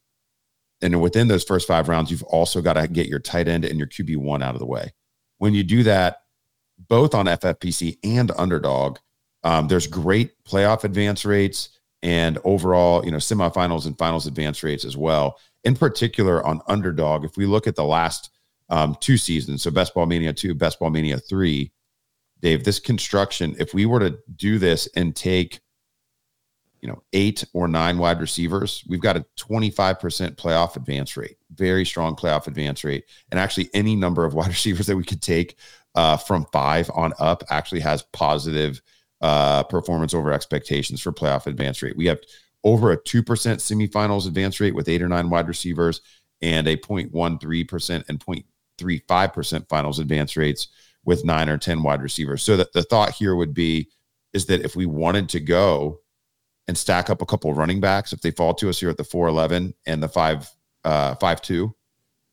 and 0.85 1.01
within 1.01 1.27
those 1.27 1.43
first 1.43 1.67
five 1.67 1.89
rounds, 1.89 2.11
you've 2.11 2.23
also 2.23 2.61
got 2.61 2.73
to 2.73 2.87
get 2.87 3.07
your 3.07 3.19
tight 3.19 3.47
end 3.47 3.65
and 3.65 3.77
your 3.79 3.87
QB1 3.87 4.43
out 4.43 4.55
of 4.55 4.59
the 4.59 4.65
way. 4.65 4.93
When 5.39 5.53
you 5.53 5.63
do 5.63 5.83
that, 5.83 6.17
both 6.87 7.15
on 7.15 7.25
FFPC 7.25 7.97
and 8.03 8.31
underdog, 8.37 8.97
um, 9.43 9.67
there's 9.67 9.87
great 9.87 10.31
playoff 10.43 10.83
advance 10.83 11.25
rates 11.25 11.69
and 12.03 12.37
overall, 12.43 13.03
you 13.03 13.11
know, 13.11 13.17
semifinals 13.17 13.85
and 13.85 13.97
finals 13.97 14.27
advance 14.27 14.63
rates 14.63 14.85
as 14.85 14.95
well. 14.95 15.39
In 15.63 15.75
particular, 15.75 16.45
on 16.45 16.61
underdog, 16.67 17.25
if 17.25 17.37
we 17.37 17.45
look 17.45 17.65
at 17.67 17.75
the 17.75 17.83
last 17.83 18.29
um, 18.69 18.95
two 18.99 19.17
seasons, 19.17 19.63
so 19.63 19.71
Best 19.71 19.93
Ball 19.93 20.05
Mania 20.05 20.33
2, 20.33 20.53
Best 20.53 20.79
Ball 20.79 20.89
Mania 20.91 21.17
3, 21.17 21.71
Dave, 22.41 22.63
this 22.63 22.79
construction, 22.79 23.55
if 23.57 23.73
we 23.73 23.85
were 23.85 23.99
to 23.99 24.17
do 24.35 24.59
this 24.59 24.87
and 24.95 25.15
take 25.15 25.61
you 26.81 26.87
know, 26.87 27.01
eight 27.13 27.43
or 27.53 27.67
nine 27.67 27.97
wide 27.97 28.19
receivers, 28.19 28.83
we've 28.87 29.01
got 29.01 29.17
a 29.17 29.25
25% 29.37 30.35
playoff 30.35 30.75
advance 30.75 31.17
rate, 31.17 31.37
very 31.53 31.85
strong 31.85 32.15
playoff 32.15 32.47
advance 32.47 32.83
rate. 32.83 33.05
And 33.31 33.39
actually, 33.39 33.69
any 33.73 33.95
number 33.95 34.25
of 34.25 34.33
wide 34.35 34.49
receivers 34.49 34.87
that 34.87 34.97
we 34.97 35.03
could 35.03 35.21
take 35.21 35.57
uh, 35.95 36.17
from 36.17 36.45
five 36.51 36.89
on 36.93 37.13
up 37.19 37.43
actually 37.49 37.81
has 37.81 38.03
positive 38.13 38.81
uh, 39.21 39.63
performance 39.63 40.13
over 40.13 40.31
expectations 40.31 41.01
for 41.01 41.11
playoff 41.11 41.47
advance 41.47 41.81
rate. 41.81 41.97
We 41.97 42.05
have 42.07 42.19
over 42.63 42.91
a 42.91 42.97
2% 42.97 43.23
semifinals 43.23 44.27
advance 44.27 44.59
rate 44.59 44.75
with 44.75 44.89
eight 44.89 45.01
or 45.01 45.07
nine 45.07 45.29
wide 45.29 45.47
receivers 45.47 46.01
and 46.41 46.67
a 46.67 46.75
0.13% 46.75 48.03
and 48.09 48.19
0.35% 48.19 49.69
finals 49.69 49.99
advance 49.99 50.35
rates 50.35 50.67
with 51.05 51.23
nine 51.23 51.47
or 51.47 51.57
10 51.57 51.83
wide 51.83 52.01
receivers. 52.01 52.43
So 52.43 52.57
that 52.57 52.73
the 52.73 52.83
thought 52.83 53.11
here 53.11 53.35
would 53.35 53.53
be 53.53 53.89
is 54.33 54.47
that 54.47 54.61
if 54.61 54.75
we 54.75 54.85
wanted 54.85 55.29
to 55.29 55.39
go 55.39 55.99
and 56.67 56.77
stack 56.77 57.09
up 57.09 57.21
a 57.21 57.25
couple 57.25 57.53
running 57.53 57.79
backs. 57.79 58.13
If 58.13 58.21
they 58.21 58.31
fall 58.31 58.53
to 58.55 58.69
us 58.69 58.79
here 58.79 58.89
at 58.89 58.97
the 58.97 59.03
411 59.03 59.73
and 59.85 60.01
the 60.01 60.09
5 60.09 60.49
uh 60.83 61.15
5 61.15 61.41
2 61.41 61.75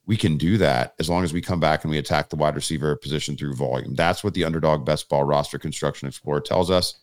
we 0.04 0.16
can 0.16 0.36
do 0.36 0.58
that 0.58 0.94
as 0.98 1.08
long 1.08 1.22
as 1.22 1.32
we 1.32 1.40
come 1.40 1.60
back 1.60 1.84
and 1.84 1.90
we 1.90 1.98
attack 1.98 2.28
the 2.28 2.36
wide 2.36 2.56
receiver 2.56 2.96
position 2.96 3.36
through 3.36 3.54
volume. 3.54 3.94
That's 3.94 4.24
what 4.24 4.34
the 4.34 4.44
underdog 4.44 4.84
best 4.84 5.08
ball 5.08 5.24
roster 5.24 5.58
construction 5.58 6.08
explorer 6.08 6.40
tells 6.40 6.70
us. 6.70 6.98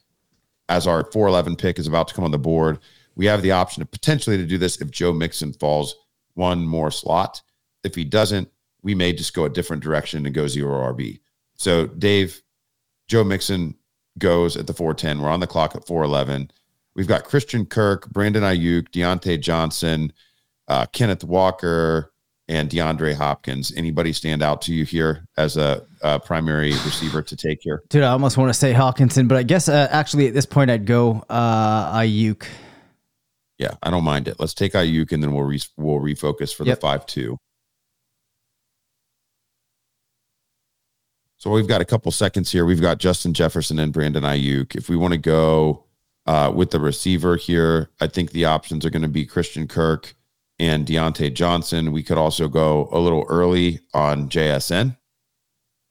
As 0.68 0.86
our 0.86 1.10
411 1.12 1.56
pick 1.56 1.80
is 1.80 1.88
about 1.88 2.10
to 2.10 2.14
come 2.14 2.26
on 2.26 2.32
the 2.32 2.38
board 2.38 2.80
we 3.16 3.26
have 3.26 3.42
the 3.42 3.52
option 3.52 3.82
of 3.82 3.92
potentially 3.92 4.38
to 4.38 4.46
do 4.46 4.58
this 4.58 4.80
if 4.80 4.92
joe 4.92 5.14
mixon 5.14 5.54
falls 5.54 5.96
one 6.36 6.66
more 6.66 6.92
slot. 6.92 7.42
If 7.84 7.96
he 7.96 8.06
doesn't 8.06 8.50
we 8.82 8.96
may 8.96 9.14
just 9.14 9.34
go 9.34 9.46
a 9.46 9.50
different 9.50 9.84
direction 9.84 10.26
and 10.26 10.36
go 10.36 10.48
zero 10.48 10.94
rb 10.94 11.20
so 11.56 11.88
dave 11.88 12.42
joe 13.08 13.24
mixon 13.24 13.76
goes 14.18 14.58
at 14.58 14.68
the 14.68 14.74
410 14.74 15.22
we're 15.22 15.30
on 15.30 15.40
the 15.40 15.48
clock 15.48 15.76
at 15.76 15.88
411 15.88 16.52
We've 17.00 17.08
got 17.08 17.24
Christian 17.24 17.66
Kirk, 17.66 18.10
Brandon 18.10 18.44
Aiyuk, 18.44 18.90
Diontae 18.90 19.40
Johnson, 19.40 20.12
uh, 20.68 20.86
Kenneth 20.88 21.24
Walker, 21.24 22.12
and 22.50 22.70
DeAndre 22.70 23.16
Hopkins. 23.16 23.72
Anybody 23.74 24.12
stand 24.12 24.44
out 24.44 24.62
to 24.64 24.74
you 24.74 24.84
here 24.84 25.26
as 25.38 25.56
a, 25.56 25.88
a 26.02 26.20
primary 26.20 26.72
receiver 26.72 27.22
to 27.22 27.38
take 27.38 27.60
here? 27.62 27.84
Dude, 27.88 28.04
I 28.04 28.10
almost 28.10 28.36
want 28.36 28.50
to 28.50 28.54
say 28.54 28.74
Hockenson, 28.74 29.30
but 29.30 29.38
I 29.38 29.44
guess 29.44 29.70
uh, 29.70 29.88
actually 29.90 30.28
at 30.28 30.34
this 30.34 30.46
point 30.46 30.70
I'd 30.70 30.86
go 30.86 31.24
uh, 31.30 32.00
Aiyuk. 32.00 32.46
Yeah, 33.58 33.76
I 33.82 33.92
don't 33.92 34.04
mind 34.04 34.28
it. 34.28 34.36
Let's 34.38 34.54
take 34.54 34.74
Aiyuk 34.74 35.14
and 35.14 35.24
then 35.24 35.32
we'll 35.32 35.46
re- 35.46 35.62
we'll 35.78 36.02
refocus 36.02 36.54
for 36.54 36.66
yep. 36.66 36.76
the 36.76 36.82
five 36.82 37.06
two. 37.06 37.38
So 41.38 41.50
we've 41.50 41.66
got 41.66 41.80
a 41.80 41.86
couple 41.86 42.12
seconds 42.12 42.52
here. 42.52 42.66
We've 42.66 42.82
got 42.82 42.98
Justin 42.98 43.34
Jefferson 43.34 43.80
and 43.80 43.94
Brandon 43.94 44.24
Aiyuk. 44.24 44.76
If 44.76 44.90
we 44.90 44.98
want 44.98 45.14
to 45.14 45.18
go 45.18 45.86
uh, 46.26 46.52
with 46.54 46.72
the 46.72 46.80
receiver 46.80 47.36
here, 47.36 47.90
I 48.00 48.08
think 48.08 48.32
the 48.32 48.46
options 48.46 48.86
are 48.86 48.90
going 48.90 49.02
to 49.02 49.08
be 49.08 49.26
Christian 49.26 49.68
Kirk 49.68 50.16
and 50.60 50.86
Diontae 50.86 51.34
Johnson. 51.34 51.92
We 51.92 52.04
could 52.04 52.18
also 52.18 52.48
go 52.48 52.90
a 52.92 53.00
little 53.00 53.26
early 53.30 53.80
on 53.94 54.30
JSN. 54.30 54.98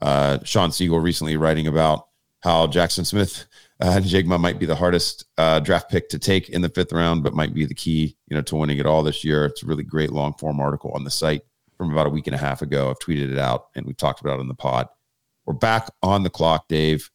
Uh, 0.00 0.38
Shawn 0.44 0.70
Siegele 0.70 1.02
recently 1.02 1.37
writing 1.37 1.66
about 1.66 2.06
how 2.40 2.66
Jaxon 2.66 3.04
Smith 3.04 3.47
uh, 3.80 3.99
Njigba 4.00 4.40
might 4.40 4.58
be 4.58 4.66
the 4.66 4.75
hardest 4.75 5.25
uh, 5.38 5.61
draft 5.61 5.90
pick 5.90 6.08
to 6.11 6.18
take 6.18 6.49
in 6.49 6.62
the 6.62 6.68
fifth 6.68 6.92
round, 6.92 7.23
but 7.23 7.35
might 7.35 7.54
be 7.54 7.64
the 7.64 7.75
key, 7.75 8.16
you 8.28 8.37
know, 8.37 8.42
to 8.42 8.56
winning 8.56 8.78
it 8.78 8.87
all 8.87 9.02
this 9.02 9.25
year. 9.25 9.47
It's 9.47 9.62
a 9.62 9.66
really 9.66 9.85
great 9.85 10.12
long 10.12 10.35
form 10.35 10.61
article 10.61 10.90
on 10.92 11.04
the 11.04 11.11
site 11.11 11.42
from 11.76 11.92
about 11.92 12.06
a 12.06 12.11
week 12.11 12.26
and 12.26 12.35
a 12.35 12.38
half 12.38 12.61
ago. 12.61 12.90
I've 12.90 12.99
tweeted 12.99 13.32
it 13.32 13.38
out 13.38 13.68
and 13.75 13.87
we 13.87 13.94
talked 13.94 14.20
about 14.20 14.38
it 14.38 14.42
in 14.42 14.49
the 14.49 14.54
pod. 14.54 14.88
We're 15.47 15.54
back 15.54 15.88
on 16.02 16.25
the 16.25 16.30
clock, 16.30 16.68
Dave. 16.68 17.11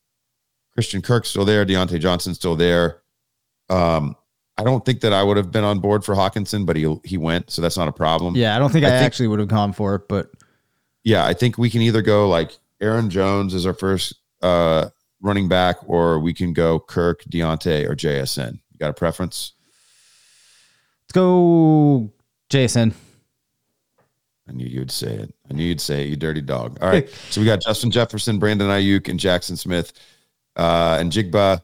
Christian 0.74 1.02
Kirk's 1.02 1.30
still 1.30 1.46
there. 1.46 1.66
Diontae 1.66 2.00
Johnson's 2.00 2.38
still 2.38 2.56
there. 2.56 3.03
Um, 3.70 4.16
I 4.58 4.64
don't 4.64 4.86
think 4.86 5.02
that 5.02 5.14
I 5.14 5.24
would 5.24 5.38
have 5.38 5.52
been 5.52 5.64
on 5.64 5.80
board 5.80 6.06
for 6.06 6.14
Hockenson, 6.16 6.66
but 6.66 6.76
he 6.76 6.96
he 7.04 7.18
went, 7.18 7.50
so 7.50 7.62
that's 7.62 7.78
not 7.78 7.88
a 7.88 7.92
problem. 7.92 8.36
Yeah, 8.36 8.56
I 8.56 8.60
don't 8.60 8.72
think 8.72 8.86
I, 8.86 8.90
I 8.90 8.92
think- 8.92 9.06
actually 9.06 9.28
would 9.28 9.40
have 9.40 9.48
gone 9.48 9.74
for 9.74 9.96
it, 9.96 10.08
but 10.08 10.30
Yeah, 11.04 11.26
I 11.26 11.34
think 11.34 11.58
we 11.58 11.70
can 11.70 11.82
either 11.82 12.02
go 12.02 12.30
like 12.30 12.52
Aaron 12.80 13.10
Jones 13.10 13.54
as 13.54 13.66
our 13.66 13.74
first 13.74 14.16
uh, 14.42 14.90
running 15.22 15.48
back, 15.48 15.78
or 15.88 16.20
we 16.20 16.34
can 16.34 16.54
go 16.54 16.80
Kirk, 16.80 17.24
Diontae, 17.24 17.90
or 17.90 17.96
JSN. 17.96 18.54
You 18.72 18.78
got 18.80 18.90
a 18.90 18.94
preference? 18.94 19.54
let's 21.04 21.14
go 21.14 22.12
Jason. 22.50 22.94
I 24.48 24.52
knew 24.52 24.66
you'd 24.66 24.92
say 24.92 25.14
it. 25.14 25.34
I 25.50 25.54
knew 25.54 25.64
you'd 25.64 25.82
say 25.82 26.04
it, 26.04 26.10
you 26.10 26.16
dirty 26.16 26.42
dog. 26.42 26.78
All 26.82 26.90
right. 26.90 27.10
so 27.30 27.42
we 27.42 27.46
got 27.46 27.62
Justin 27.62 27.92
Jefferson, 27.92 28.40
Brandon 28.40 28.68
Aiyuk, 28.68 29.08
and 29.08 29.20
Jaxon 29.20 29.58
Smith, 29.58 29.94
uh, 30.58 30.98
Njigba 30.98 31.62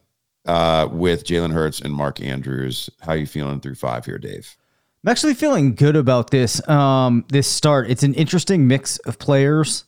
uh, 0.50 0.88
with 0.92 1.26
Jalen 1.26 1.54
Hurts 1.54 1.80
and 1.80 1.94
Mark 1.94 2.20
Andrews. 2.20 2.90
How 3.02 3.12
are 3.12 3.18
you 3.18 3.28
feeling 3.28 3.60
through 3.60 3.76
five 3.76 4.06
here, 4.06 4.18
Dave? 4.18 4.58
I'm 5.04 5.12
actually 5.12 5.36
feeling 5.36 5.76
good 5.76 5.96
about 5.96 6.32
this 6.32 6.68
um, 6.68 7.24
this 7.30 7.48
start. 7.48 7.90
It's 7.90 8.04
an 8.04 8.16
interesting 8.16 8.68
mix 8.68 8.98
of 9.00 9.20
players, 9.20 9.86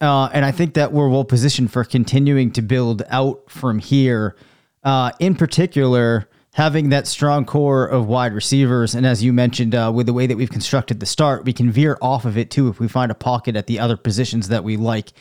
uh, 0.00 0.30
and 0.32 0.46
I 0.46 0.50
think 0.50 0.74
that 0.74 0.92
we're 0.92 1.10
well 1.10 1.24
positioned 1.24 1.70
for 1.70 1.84
continuing 1.84 2.50
to 2.52 2.62
build 2.62 3.02
out 3.10 3.50
from 3.50 3.78
here. 3.78 4.34
Uh, 4.82 5.12
in 5.20 5.34
particular, 5.34 6.28
having 6.54 6.88
that 6.88 7.06
strong 7.06 7.44
core 7.44 7.86
of 7.86 8.06
wide 8.06 8.32
receivers, 8.32 8.94
and 8.94 9.04
as 9.06 9.22
you 9.22 9.34
mentioned, 9.34 9.74
uh, 9.74 9.92
with 9.94 10.06
the 10.06 10.14
way 10.14 10.26
that 10.26 10.38
we've 10.38 10.50
constructed 10.50 11.00
the 11.00 11.06
start, 11.06 11.44
we 11.44 11.52
can 11.52 11.70
veer 11.70 11.98
off 12.00 12.24
of 12.24 12.38
it 12.38 12.50
too 12.50 12.68
if 12.68 12.80
we 12.80 12.88
find 12.88 13.12
a 13.12 13.14
pocket 13.14 13.56
at 13.56 13.66
the 13.66 13.78
other 13.78 13.98
positions 13.98 14.48
that 14.48 14.64
we 14.64 14.78
like, 14.78 15.12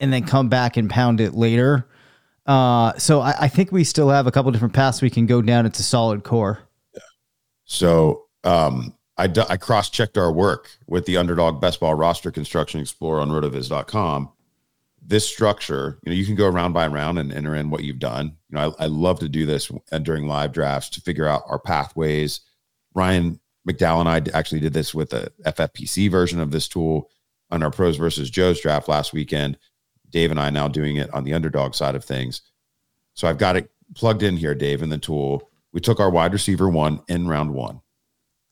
and 0.00 0.10
then 0.12 0.24
come 0.24 0.48
back 0.48 0.78
and 0.78 0.88
pound 0.88 1.20
it 1.20 1.34
later. 1.34 1.86
Uh, 2.50 2.98
so 2.98 3.20
I, 3.20 3.42
I 3.42 3.48
think 3.48 3.70
we 3.70 3.84
still 3.84 4.08
have 4.08 4.26
a 4.26 4.32
couple 4.32 4.50
different 4.50 4.74
paths 4.74 5.00
we 5.00 5.08
can 5.08 5.24
go 5.24 5.40
down. 5.40 5.66
It's 5.66 5.78
a 5.78 5.84
solid 5.84 6.24
core. 6.24 6.58
So 7.64 8.24
um, 8.42 8.92
I 9.16 9.28
cross 9.56 9.88
checked 9.88 10.18
our 10.18 10.32
work 10.32 10.68
with 10.88 11.06
the 11.06 11.16
underdog 11.16 11.60
best 11.60 11.78
ball 11.78 11.94
roster 11.94 12.32
construction 12.32 12.80
explorer 12.80 13.20
on 13.20 13.28
rotoviz.com. 13.28 14.32
This 15.00 15.28
structure, 15.28 16.00
you 16.02 16.10
know, 16.10 16.16
you 16.16 16.26
can 16.26 16.34
go 16.34 16.48
round 16.48 16.74
by 16.74 16.88
round 16.88 17.20
and 17.20 17.32
enter 17.32 17.54
in 17.54 17.70
what 17.70 17.84
you've 17.84 18.00
done. 18.00 18.36
You 18.48 18.56
know, 18.56 18.74
I, 18.80 18.84
I 18.84 18.86
love 18.88 19.20
to 19.20 19.28
do 19.28 19.46
this 19.46 19.70
uh, 19.92 19.98
during 19.98 20.26
live 20.26 20.50
drafts 20.50 20.90
to 20.90 21.00
figure 21.00 21.28
out 21.28 21.44
our 21.46 21.60
pathways. 21.60 22.40
Ryan 22.94 23.38
McDowell 23.68 24.00
and 24.00 24.08
I 24.08 24.36
actually 24.36 24.60
did 24.60 24.72
this 24.72 24.92
with 24.92 25.12
a 25.12 25.30
FFPC 25.46 26.10
version 26.10 26.40
of 26.40 26.50
this 26.50 26.66
tool 26.66 27.10
on 27.52 27.62
our 27.62 27.70
pros 27.70 27.96
versus 27.96 28.28
Joe's 28.28 28.60
draft 28.60 28.88
last 28.88 29.12
weekend. 29.12 29.56
Dave 30.10 30.30
and 30.30 30.40
I 30.40 30.50
now 30.50 30.68
doing 30.68 30.96
it 30.96 31.12
on 31.14 31.24
the 31.24 31.34
underdog 31.34 31.74
side 31.74 31.94
of 31.94 32.04
things. 32.04 32.42
So 33.14 33.28
I've 33.28 33.38
got 33.38 33.56
it 33.56 33.70
plugged 33.94 34.22
in 34.22 34.36
here, 34.36 34.54
Dave, 34.54 34.82
in 34.82 34.88
the 34.88 34.98
tool. 34.98 35.50
We 35.72 35.80
took 35.80 36.00
our 36.00 36.10
wide 36.10 36.32
receiver 36.32 36.68
one 36.68 37.02
in 37.08 37.28
round 37.28 37.54
one. 37.54 37.80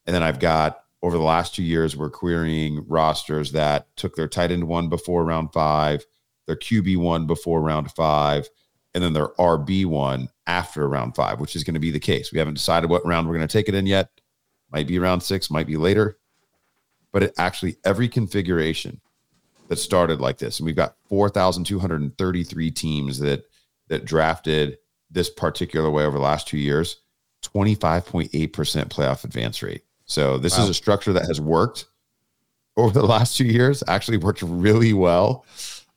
And 0.07 0.15
then 0.15 0.23
I've 0.23 0.41
got 0.41 0.83
over 1.03 1.17
the 1.17 1.23
last 1.23 1.55
two 1.55 1.63
years, 1.63 1.97
we're 1.97 2.11
querying 2.11 2.85
rosters 2.89 3.53
that 3.53 3.87
took 3.97 4.17
their 4.17 4.29
tight 4.29 4.51
end 4.51 4.65
one 4.65 4.89
before 4.89 5.25
round 5.25 5.53
five, 5.53 6.05
their 6.47 6.57
QB 6.57 6.97
one 6.97 7.27
before 7.27 7.61
round 7.61 7.91
five, 7.93 8.49
and 8.95 9.05
then 9.05 9.13
their 9.13 9.29
RB 9.39 9.87
one 9.87 10.29
after 10.47 10.89
round 10.89 11.15
five, 11.15 11.41
which 11.41 11.55
is 11.55 11.63
going 11.63 11.75
to 11.75 11.81
be 11.81 11.91
the 11.91 12.01
case. 12.01 12.33
We 12.33 12.39
haven't 12.39 12.55
decided 12.55 12.91
what 12.91 13.07
round 13.07 13.29
we're 13.29 13.37
going 13.37 13.47
to 13.47 13.53
take 13.53 13.69
it 13.69 13.75
in 13.75 13.87
yet. 13.87 14.11
Might 14.73 14.87
be 14.87 14.99
round 14.99 15.23
six, 15.23 15.51
might 15.51 15.67
be 15.67 15.77
later. 15.77 16.19
But 17.13 17.23
it 17.23 17.35
actually, 17.39 17.77
every 17.85 18.09
configuration 18.09 19.01
that 19.69 19.77
started 19.77 20.21
like 20.21 20.39
this, 20.39 20.59
and 20.59 20.67
we've 20.67 20.77
got 20.77 20.97
4,233 21.09 22.71
teams 22.71 23.19
that 23.21 23.45
that 23.89 24.05
drafted 24.05 24.79
this 25.11 25.31
particular 25.31 25.91
way 25.91 26.05
over 26.05 26.19
the 26.19 26.23
last 26.23 26.47
two 26.47 26.59
years, 26.59 26.97
25.8% 27.43 28.31
playoff 28.31 29.25
advance 29.25 29.63
rate. 29.63 29.83
So 30.05 30.39
this 30.39 30.59
is 30.59 30.69
a 30.69 30.75
structure 30.75 31.13
that 31.15 31.27
has 31.27 31.41
worked 31.41 31.87
over 32.77 32.99
the 32.99 33.07
last 33.07 33.37
two 33.37 33.45
years, 33.45 33.83
actually 33.89 34.19
worked 34.19 34.43
really 34.43 34.93
well. 34.93 35.45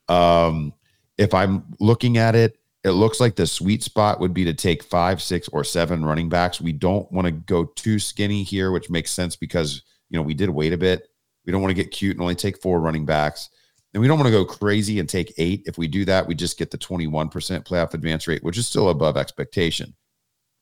Um, 0.10 0.74
if 1.18 1.34
I'm 1.34 1.64
looking 1.80 2.18
at 2.18 2.36
it, 2.36 2.58
it 2.84 2.92
looks 2.92 3.20
like 3.20 3.36
the 3.36 3.46
sweet 3.46 3.84
spot 3.84 4.20
would 4.20 4.34
be 4.34 4.44
to 4.46 4.54
take 4.54 4.84
five, 4.84 5.22
six, 5.22 5.48
or 5.50 5.64
seven 5.64 6.04
running 6.04 6.30
backs. 6.30 6.60
We 6.60 6.72
don't 6.72 7.10
want 7.12 7.26
to 7.26 7.32
go 7.32 7.66
too 7.66 8.00
skinny 8.00 8.44
here, 8.44 8.72
which 8.72 8.90
makes 8.90 9.12
sense 9.12 9.36
because 9.36 9.84
you 10.10 10.18
know 10.18 10.24
we 10.24 10.34
did 10.34 10.50
wait 10.50 10.74
a 10.74 10.78
bit. 10.78 11.08
We 11.46 11.52
don't 11.52 11.62
want 11.62 11.70
to 11.70 11.82
get 11.82 11.92
cute 11.92 12.16
and 12.16 12.22
only 12.22 12.36
take 12.36 12.62
four 12.62 12.80
running 12.80 13.06
backs. 13.06 13.50
And 13.94 14.02
we 14.02 14.08
don't 14.08 14.18
want 14.18 14.28
to 14.28 14.32
go 14.32 14.46
crazy 14.46 15.00
and 15.00 15.10
take 15.10 15.34
eight. 15.38 15.64
If 15.66 15.78
we 15.78 15.88
do 15.88 16.06
that, 16.06 16.28
we 16.28 16.34
just 16.34 16.58
get 16.58 16.72
the 16.72 16.78
21% 16.78 17.30
playoff 17.66 17.94
advance 17.94 18.28
rate, 18.28 18.44
which 18.44 18.58
is 18.58 18.68
still 18.68 18.90
above 18.90 19.18
expectation. 19.18 19.94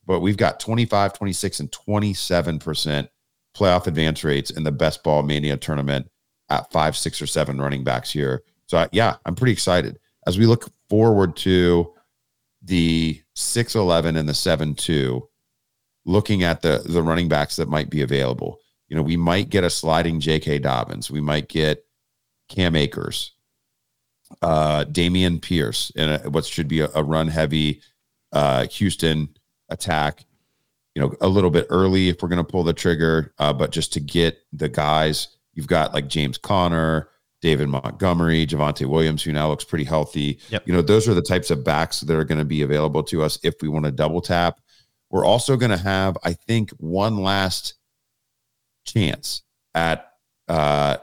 But 0.05 0.21
we've 0.21 0.37
got 0.37 0.59
25, 0.59 1.13
26, 1.13 1.59
and 1.59 1.71
27% 1.71 3.07
playoff 3.55 3.87
advance 3.87 4.23
rates 4.23 4.49
in 4.49 4.63
the 4.63 4.71
best 4.71 5.03
ball 5.03 5.21
mania 5.21 5.57
tournament 5.57 6.09
at 6.49 6.71
five, 6.71 6.97
six, 6.97 7.21
or 7.21 7.27
seven 7.27 7.61
running 7.61 7.83
backs 7.83 8.11
here. 8.11 8.41
So, 8.65 8.87
yeah, 8.91 9.17
I'm 9.25 9.35
pretty 9.35 9.53
excited. 9.53 9.99
As 10.25 10.39
we 10.39 10.47
look 10.47 10.71
forward 10.89 11.35
to 11.37 11.93
the 12.63 13.21
6 13.35 13.75
11 13.75 14.17
and 14.17 14.27
the 14.27 14.33
7 14.33 14.73
2, 14.73 15.27
looking 16.05 16.43
at 16.43 16.61
the, 16.61 16.81
the 16.85 17.03
running 17.03 17.29
backs 17.29 17.55
that 17.57 17.69
might 17.69 17.91
be 17.91 18.01
available, 18.01 18.59
you 18.87 18.95
know, 18.95 19.03
we 19.03 19.17
might 19.17 19.49
get 19.49 19.63
a 19.63 19.69
sliding 19.69 20.19
J.K. 20.19 20.59
Dobbins. 20.59 21.11
We 21.11 21.21
might 21.21 21.47
get 21.47 21.85
Cam 22.49 22.75
Akers, 22.75 23.31
uh, 24.41 24.83
Dameon 24.85 25.41
Pierce, 25.41 25.91
in 25.95 26.09
a, 26.09 26.19
what 26.29 26.45
should 26.45 26.67
be 26.67 26.81
a, 26.81 26.89
a 26.95 27.03
run 27.03 27.27
heavy 27.27 27.81
uh, 28.33 28.67
Houston 28.67 29.29
attack. 29.69 30.25
You 30.95 31.03
know, 31.03 31.15
a 31.21 31.27
little 31.27 31.51
bit 31.51 31.67
early 31.69 32.09
if 32.09 32.21
we're 32.21 32.29
going 32.29 32.43
to 32.43 32.51
pull 32.51 32.63
the 32.63 32.73
trigger, 32.73 33.33
uh, 33.37 33.53
but 33.53 33.71
just 33.71 33.93
to 33.93 33.99
get 33.99 34.39
the 34.51 34.67
guys, 34.67 35.37
you've 35.53 35.67
got 35.67 35.93
like 35.93 36.07
James 36.07 36.37
Conner, 36.37 37.09
David 37.41 37.69
Montgomery, 37.69 38.45
Javonte 38.45 38.85
Williams, 38.85 39.23
who 39.23 39.31
now 39.31 39.49
looks 39.49 39.63
pretty 39.63 39.85
healthy. 39.85 40.39
Yep. 40.49 40.67
You 40.67 40.73
know, 40.73 40.81
those 40.81 41.07
are 41.07 41.13
the 41.13 41.21
types 41.21 41.51
of 41.51 41.63
backs 41.63 42.01
that 42.01 42.17
are 42.17 42.25
going 42.25 42.39
to 42.39 42.45
be 42.45 42.63
available 42.63 43.03
to 43.03 43.23
us 43.23 43.39
if 43.43 43.55
we 43.61 43.69
want 43.69 43.85
to 43.85 43.91
double 43.91 44.19
tap. 44.19 44.59
We're 45.09 45.25
also 45.25 45.55
going 45.55 45.71
to 45.71 45.77
have, 45.77 46.17
I 46.23 46.33
think, 46.33 46.71
one 46.71 47.17
last 47.17 47.75
chance 48.85 49.43
at 49.73 50.13
uh, 50.47 50.97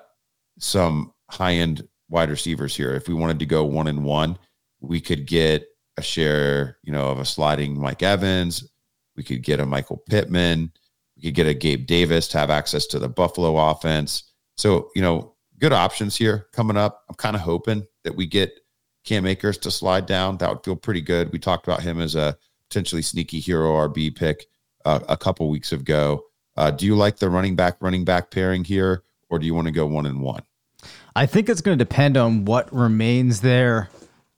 some 0.58 1.12
high 1.30 1.54
end 1.54 1.86
wide 2.08 2.30
receivers 2.30 2.76
here. 2.76 2.94
If 2.94 3.08
we 3.08 3.14
wanted 3.14 3.38
to 3.40 3.46
go 3.46 3.64
one 3.64 3.86
and 3.86 4.04
one, 4.04 4.38
we 4.80 5.00
could 5.00 5.26
get 5.26 5.66
a 5.96 6.02
share, 6.02 6.78
you 6.82 6.92
know, 6.92 7.10
of 7.10 7.18
a 7.18 7.24
sliding 7.24 7.78
Mike 7.78 8.02
Evans. 8.02 8.68
We 9.16 9.22
could 9.22 9.42
get 9.42 9.60
a 9.60 9.66
Michael 9.66 10.02
Pittman. 10.08 10.72
We 11.16 11.22
could 11.22 11.34
get 11.34 11.46
a 11.46 11.54
Gabe 11.54 11.86
Davis 11.86 12.28
to 12.28 12.38
have 12.38 12.50
access 12.50 12.86
to 12.88 12.98
the 12.98 13.08
Buffalo 13.08 13.56
offense. 13.70 14.24
So, 14.56 14.90
you 14.94 15.02
know, 15.02 15.34
good 15.58 15.72
options 15.72 16.16
here 16.16 16.46
coming 16.52 16.76
up. 16.76 17.04
I'm 17.08 17.14
kind 17.14 17.34
of 17.34 17.42
hoping 17.42 17.86
that 18.04 18.14
we 18.14 18.26
get 18.26 18.60
Cam 19.04 19.26
Akers 19.26 19.58
to 19.58 19.70
slide 19.70 20.06
down. 20.06 20.36
That 20.38 20.50
would 20.50 20.64
feel 20.64 20.76
pretty 20.76 21.00
good. 21.00 21.32
We 21.32 21.38
talked 21.38 21.66
about 21.66 21.82
him 21.82 22.00
as 22.00 22.14
a 22.14 22.36
potentially 22.68 23.02
sneaky 23.02 23.40
hero 23.40 23.72
RB 23.88 24.14
pick 24.14 24.46
uh, 24.84 25.00
a 25.08 25.16
couple 25.16 25.48
weeks 25.48 25.72
ago. 25.72 26.24
Uh, 26.56 26.70
do 26.70 26.86
you 26.86 26.96
like 26.96 27.18
the 27.18 27.30
running 27.30 27.54
back 27.54 27.76
running 27.80 28.04
back 28.04 28.30
pairing 28.30 28.64
here, 28.64 29.02
or 29.28 29.38
do 29.38 29.46
you 29.46 29.54
want 29.54 29.66
to 29.66 29.72
go 29.72 29.86
one 29.86 30.06
and 30.06 30.20
one? 30.20 30.42
I 31.16 31.26
think 31.26 31.48
it's 31.48 31.62
going 31.62 31.78
to 31.78 31.84
depend 31.84 32.16
on 32.16 32.44
what 32.44 32.72
remains 32.72 33.40
there 33.40 33.88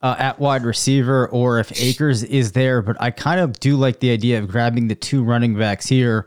uh, 0.01 0.15
at 0.17 0.39
wide 0.39 0.63
receiver 0.63 1.27
or 1.27 1.59
if 1.59 1.77
Akers 1.81 2.23
is 2.23 2.53
there. 2.53 2.81
But 2.81 2.95
I 3.01 3.11
kind 3.11 3.41
of 3.41 3.59
do 3.59 3.75
like 3.75 3.99
the 3.99 4.11
idea 4.11 4.39
of 4.39 4.47
grabbing 4.47 4.87
the 4.87 4.95
two 4.95 5.23
running 5.23 5.55
backs 5.55 5.87
here, 5.87 6.25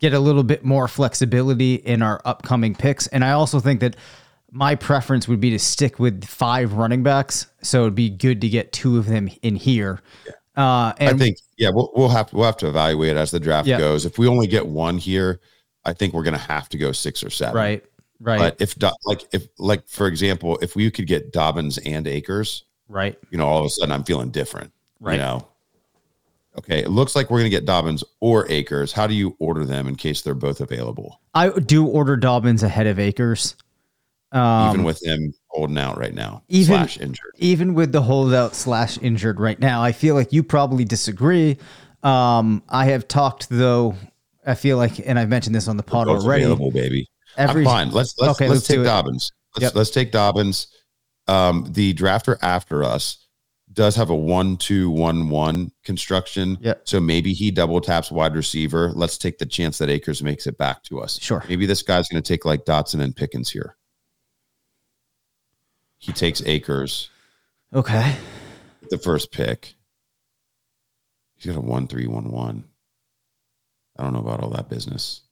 get 0.00 0.12
a 0.12 0.18
little 0.18 0.42
bit 0.42 0.64
more 0.64 0.88
flexibility 0.88 1.76
in 1.76 2.02
our 2.02 2.20
upcoming 2.24 2.74
picks. 2.74 3.06
And 3.06 3.24
I 3.24 3.30
also 3.30 3.60
think 3.60 3.78
that 3.80 3.94
my 4.50 4.74
preference 4.74 5.28
would 5.28 5.40
be 5.40 5.50
to 5.50 5.58
stick 5.58 6.00
with 6.00 6.24
five 6.24 6.72
running 6.72 7.04
backs. 7.04 7.46
So 7.62 7.82
it'd 7.82 7.94
be 7.94 8.10
good 8.10 8.40
to 8.40 8.48
get 8.48 8.72
two 8.72 8.98
of 8.98 9.06
them 9.06 9.30
in 9.42 9.54
here. 9.54 10.00
Uh, 10.56 10.92
and 10.98 11.14
I 11.14 11.18
think 11.18 11.38
yeah, 11.56 11.70
we'll 11.72 11.90
we'll 11.94 12.10
have 12.10 12.28
to 12.30 12.36
we'll 12.36 12.44
have 12.44 12.58
to 12.58 12.68
evaluate 12.68 13.16
as 13.16 13.30
the 13.30 13.40
draft 13.40 13.66
Yeah. 13.68 13.78
goes. 13.78 14.04
If 14.04 14.18
we 14.18 14.26
only 14.26 14.46
get 14.46 14.66
one 14.66 14.98
here, 14.98 15.40
I 15.84 15.94
think 15.94 16.12
we're 16.12 16.24
gonna 16.24 16.36
have 16.36 16.68
to 16.70 16.76
go 16.76 16.92
six 16.92 17.22
or 17.24 17.30
seven. 17.30 17.54
right, 17.54 17.84
right, 18.22 18.38
But 18.38 18.56
if 18.60 18.76
like 19.04 19.24
if 19.32 19.46
like 19.58 19.86
for 19.88 20.06
example, 20.06 20.58
if 20.62 20.76
we 20.76 20.90
could 20.90 21.06
get 21.06 21.32
Dobbins 21.32 21.78
and 21.78 22.06
Akers, 22.06 22.64
right. 22.88 23.18
you 23.30 23.38
know, 23.38 23.46
all 23.46 23.58
of 23.58 23.66
a 23.66 23.70
sudden 23.70 23.92
I'm 23.92 24.04
feeling 24.04 24.30
different. 24.30 24.72
Right. 25.00 25.14
You 25.14 25.18
know. 25.18 25.48
Okay, 26.58 26.80
it 26.80 26.90
looks 26.90 27.16
like 27.16 27.30
we're 27.30 27.38
gonna 27.38 27.48
get 27.48 27.64
Dobbins 27.64 28.04
or 28.20 28.50
Akers. 28.50 28.92
How 28.92 29.06
do 29.06 29.14
you 29.14 29.34
order 29.38 29.64
them 29.64 29.88
in 29.88 29.96
case 29.96 30.20
they're 30.20 30.34
both 30.34 30.60
available? 30.60 31.20
I 31.34 31.48
do 31.48 31.86
order 31.86 32.16
Dobbins 32.16 32.62
ahead 32.62 32.86
of 32.86 32.98
Akers. 32.98 33.56
Um, 34.32 34.70
even 34.70 34.84
with 34.84 35.04
him 35.04 35.34
holding 35.48 35.76
out 35.76 35.98
right 35.98 36.14
now, 36.14 36.42
even- 36.48 36.76
slash 36.76 36.98
injured. 37.00 37.34
even 37.38 37.74
with 37.74 37.92
the 37.92 38.00
holdout 38.02 38.54
slash 38.54 38.98
injured 38.98 39.40
right 39.40 39.58
now, 39.58 39.82
I 39.82 39.92
feel 39.92 40.14
like 40.14 40.32
you 40.32 40.42
probably 40.42 40.84
disagree. 40.84 41.58
Um, 42.02 42.62
I 42.68 42.86
have 42.86 43.08
talked 43.08 43.48
though. 43.50 43.94
I 44.46 44.54
feel 44.54 44.76
like, 44.76 45.06
and 45.06 45.18
I've 45.18 45.28
mentioned 45.28 45.54
this 45.54 45.68
on 45.68 45.76
the 45.76 45.82
pod 45.82 46.08
already. 46.08 46.42
available, 46.42 46.70
baby. 46.70 47.08
Every 47.36 47.62
I'm 47.62 47.66
fine. 47.66 47.90
Let's 47.90 48.18
let's 48.18 48.34
Okay, 48.40 48.48
let's, 48.48 48.60
let's 48.60 48.66
take. 48.68 48.84
Dobbins. 48.84 49.32
Let's 49.56 49.62
Yep. 49.62 49.74
let's 49.74 49.90
take 49.90 50.12
Dobbins. 50.12 50.66
um, 51.28 51.66
the 51.70 51.94
drafter 51.94 52.36
after 52.42 52.82
us 52.84 53.18
does 53.72 53.96
have 53.96 54.10
a 54.10 54.14
one 54.16 54.56
two 54.58 54.90
one 54.90 55.28
one 55.30 55.72
construction. 55.84 56.58
Yeah. 56.60 56.74
So 56.84 57.00
maybe 57.00 57.32
he 57.32 57.50
double 57.50 57.80
taps 57.80 58.10
wide 58.10 58.34
receiver. 58.34 58.92
Let's 58.94 59.16
take 59.16 59.38
the 59.38 59.46
chance 59.46 59.78
that 59.78 59.88
Akers 59.88 60.22
makes 60.22 60.46
it 60.46 60.58
back 60.58 60.82
to 60.84 61.00
us. 61.00 61.18
Sure. 61.22 61.42
Maybe 61.48 61.64
this 61.64 61.82
guy's 61.82 62.08
going 62.08 62.22
to 62.22 62.26
take 62.26 62.44
like 62.44 62.64
Dotson 62.66 63.00
and 63.00 63.14
Pickens 63.16 63.48
here. 63.50 63.76
He 65.98 66.12
takes 66.12 66.42
Akers 66.44 67.08
Okay. 67.72 68.14
the 68.90 68.98
first 68.98 69.30
pick. 69.32 69.74
He's 71.36 71.46
got 71.46 71.58
a 71.58 71.60
one 71.64 71.86
three 71.86 72.06
one 72.06 72.30
one. 72.30 72.64
I 73.96 74.02
don't 74.02 74.12
know 74.12 74.18
about 74.20 74.40
all 74.42 74.50
that 74.50 74.68
business. 74.68 75.22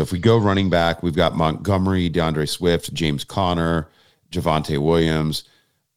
So 0.00 0.04
if 0.04 0.12
we 0.12 0.18
go 0.18 0.38
running 0.38 0.70
back, 0.70 1.02
we've 1.02 1.14
got 1.14 1.36
Montgomery, 1.36 2.08
D'Andre 2.08 2.46
Swift, 2.46 2.94
James 2.94 3.22
Conner, 3.22 3.90
Javonte 4.32 4.78
Williams, 4.78 5.44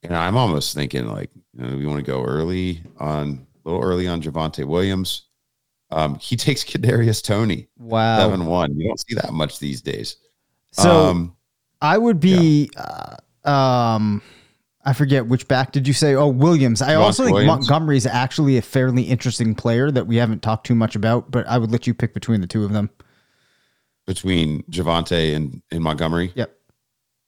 and 0.01 0.13
I'm 0.13 0.36
almost 0.36 0.75
thinking 0.75 1.07
like 1.07 1.29
you 1.57 1.65
know, 1.65 1.77
we 1.77 1.86
want 1.86 2.00
to 2.00 2.12
go 2.12 2.22
early 2.22 2.83
on 3.00 3.48
a 3.63 3.69
little 3.69 3.81
early 3.81 4.10
on 4.10 4.22
Javonte 4.22 4.65
Williams. 4.65 5.27
Um, 5.89 6.19
he 6.19 6.36
takes 6.36 6.63
Kadarius 6.65 7.24
Toney, 7.24 7.69
Wow. 7.77 8.17
seven 8.17 8.45
one. 8.45 8.77
You 8.77 8.89
don't 8.89 9.00
see 9.00 9.15
that 9.15 9.31
much 9.31 9.60
these 9.60 9.81
days. 9.81 10.17
So 10.74 11.05
um, 11.05 11.33
I 11.81 11.98
would 11.98 12.19
be, 12.19 12.72
uh, 12.75 13.15
um, 13.50 14.22
I 14.83 14.91
forget 14.91 15.27
which 15.27 15.48
back 15.48 15.72
did 15.72 15.88
you 15.88 15.93
say? 15.93 16.13
Oh, 16.13 16.27
Williams. 16.27 16.81
I 16.81 16.95
also 16.95 17.24
think 17.24 17.36
Williams. 17.36 17.69
Montgomery 17.69 17.95
is 17.95 18.05
actually 18.05 18.57
a 18.57 18.62
fairly 18.62 19.03
interesting 19.03 19.55
player 19.55 19.91
that 19.91 20.07
we 20.07 20.17
haven't 20.17 20.41
talked 20.41 20.67
too 20.67 20.75
much 20.75 20.98
about, 20.98 21.31
but 21.31 21.48
I 21.48 21.57
would 21.57 21.72
let 21.72 21.88
you 21.88 21.93
pick 21.93 22.13
between 22.13 22.41
the 22.41 22.48
two 22.48 22.65
of 22.65 22.74
them. 22.74 22.89
Between 24.05 24.63
Javonte 24.63 25.36
and, 25.36 25.62
and 25.72 25.81
Montgomery, 25.81 26.31
Yep. 26.36 26.53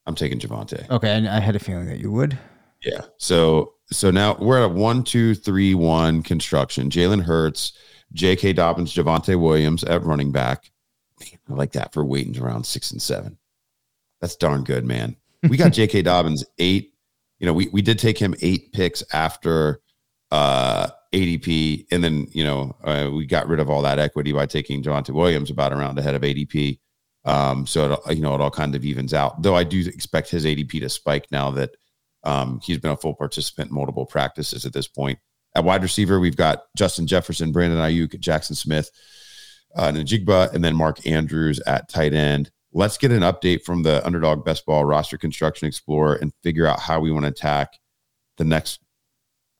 I'm 0.06 0.16
taking 0.16 0.40
Javonte. 0.40 0.90
Okay, 0.90 1.10
and 1.10 1.28
I 1.28 1.40
had 1.40 1.56
a 1.56 1.60
feeling 1.60 1.86
that 1.88 2.00
you 2.00 2.12
would. 2.12 2.38
Yeah. 2.84 3.02
So 3.18 3.74
so 3.92 4.12
now 4.12 4.36
we're 4.40 4.60
at 4.60 4.66
a 4.66 4.74
one, 4.74 5.04
two, 5.04 5.36
three, 5.36 5.74
one 5.74 6.22
construction. 6.22 6.90
Jalen 6.90 7.24
Hurts, 7.24 7.74
J.K. 8.14 8.54
Dobbins, 8.54 8.94
Javonte 8.94 9.40
Williams 9.40 9.84
at 9.84 10.04
running 10.04 10.32
back. 10.32 10.72
Man, 11.20 11.40
I 11.50 11.54
like 11.54 11.72
that 11.74 11.94
for 11.94 12.04
waiting 12.06 12.38
around 12.40 12.66
six 12.66 12.92
and 12.92 13.02
seven. 13.02 13.38
That's 14.22 14.36
darn 14.36 14.64
good, 14.64 14.86
man. 14.86 15.16
We 15.50 15.58
got 15.58 15.74
J.K. 15.74 16.02
Dobbins 16.02 16.44
eight. 16.58 16.94
You 17.38 17.46
know, 17.46 17.54
we 17.54 17.68
we 17.68 17.84
did 17.84 18.00
take 18.00 18.18
him 18.18 18.34
eight 18.42 18.74
picks 18.74 19.04
after 19.14 19.80
uh 20.32 20.90
ADP, 21.16 21.88
and 21.92 22.04
then 22.04 22.28
you 22.32 22.44
know 22.44 22.76
uh, 22.84 23.10
we 23.14 23.26
got 23.26 23.48
rid 23.48 23.60
of 23.60 23.70
all 23.70 23.82
that 23.82 24.00
equity 24.00 24.34
by 24.34 24.46
taking 24.46 24.84
Javonte 24.84 25.12
Williams 25.12 25.50
about 25.50 25.72
a 25.72 25.76
round 25.76 25.98
ahead 25.98 26.16
of 26.16 26.22
ADP. 26.22 26.80
Um, 27.24 27.66
so 27.66 27.94
it, 28.06 28.18
you 28.18 28.22
know 28.22 28.36
it 28.36 28.42
all 28.42 28.52
kind 28.52 28.76
of 28.76 28.84
evens 28.84 29.14
out. 29.14 29.42
Though 29.42 29.56
I 29.56 29.64
do 29.64 29.80
expect 29.80 30.30
his 30.30 30.46
ADP 30.46 30.80
to 30.82 30.90
spike 30.90 31.28
now 31.32 31.52
that 31.52 31.72
um, 32.24 32.60
he's 32.62 32.80
been 32.80 32.92
a 32.92 32.98
full 32.98 33.14
participant 33.14 33.70
in 33.70 33.76
multiple 33.76 34.06
practices 34.06 34.66
at 34.66 34.74
this 34.74 34.88
point. 34.88 35.18
At 35.56 35.64
wide 35.64 35.84
receiver, 35.84 36.20
we've 36.20 36.36
got 36.36 36.64
Justin 36.76 37.08
Jefferson, 37.08 37.54
Brandon 37.54 37.80
Aiyuk, 37.80 38.20
Jaxon 38.20 38.58
Smith, 38.58 38.92
uh, 39.76 39.92
Njigba, 39.92 40.54
and 40.54 40.64
then 40.64 40.76
Mark 40.76 41.08
Andrews 41.08 41.62
at 41.62 41.88
tight 41.88 42.14
end. 42.14 42.52
Let's 42.74 42.98
get 42.98 43.12
an 43.12 43.22
update 43.22 43.64
from 43.64 43.84
the 43.84 44.06
Underdog 44.06 44.44
Best 44.44 44.66
Ball 44.66 44.84
Roster 44.84 45.18
Construction 45.18 45.66
Explorer 45.66 46.16
and 46.16 46.34
figure 46.44 46.68
out 46.68 46.82
how 46.82 47.00
we 47.00 47.10
want 47.10 47.24
to 47.24 47.32
attack 47.32 47.80
the 48.36 48.44
next 48.44 48.82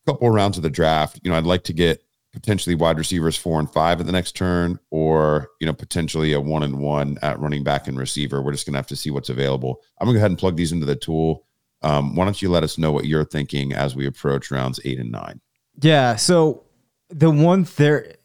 couple 0.06 0.30
rounds 0.30 0.58
of 0.58 0.64
the 0.64 0.70
draft. 0.70 1.20
You 1.24 1.32
know, 1.32 1.38
I'd 1.38 1.46
like 1.46 1.64
to 1.66 1.74
get 1.74 2.04
potentially 2.34 2.76
wide 2.76 2.98
receivers 2.98 3.38
four 3.38 3.60
and 3.60 3.72
five 3.72 4.00
at 4.00 4.06
the 4.06 4.12
next 4.12 4.34
turn, 4.34 4.80
or 4.92 5.50
you 5.60 5.68
know, 5.68 5.74
potentially 5.74 6.34
a 6.34 6.42
one 6.42 6.64
and 6.64 6.80
one 6.80 7.18
at 7.22 7.40
running 7.40 7.64
back 7.64 7.88
and 7.88 7.98
receiver. 7.98 8.42
We're 8.42 8.52
just 8.52 8.66
gonna 8.66 8.78
have 8.78 8.88
to 8.88 8.96
see 8.96 9.10
what's 9.10 9.30
available. 9.30 9.82
I'm 10.00 10.06
gonna 10.06 10.16
go 10.16 10.20
ahead 10.20 10.32
and 10.32 10.38
plug 10.38 10.58
these 10.58 10.72
into 10.72 10.86
the 10.86 10.96
tool. 10.96 11.46
Um, 11.82 12.16
why 12.16 12.26
don't 12.26 12.42
you 12.42 12.50
let 12.50 12.64
us 12.64 12.78
know 12.78 12.92
what 12.92 13.06
you're 13.06 13.26
thinking 13.26 13.74
as 13.74 13.96
we 13.96 14.06
approach 14.08 14.52
rounds 14.52 14.80
eight 14.86 15.00
and 15.00 15.12
nine? 15.12 15.40
Yeah. 15.82 16.16
So 16.16 16.64
the 17.10 17.30
one 17.30 17.68
there 17.78 18.16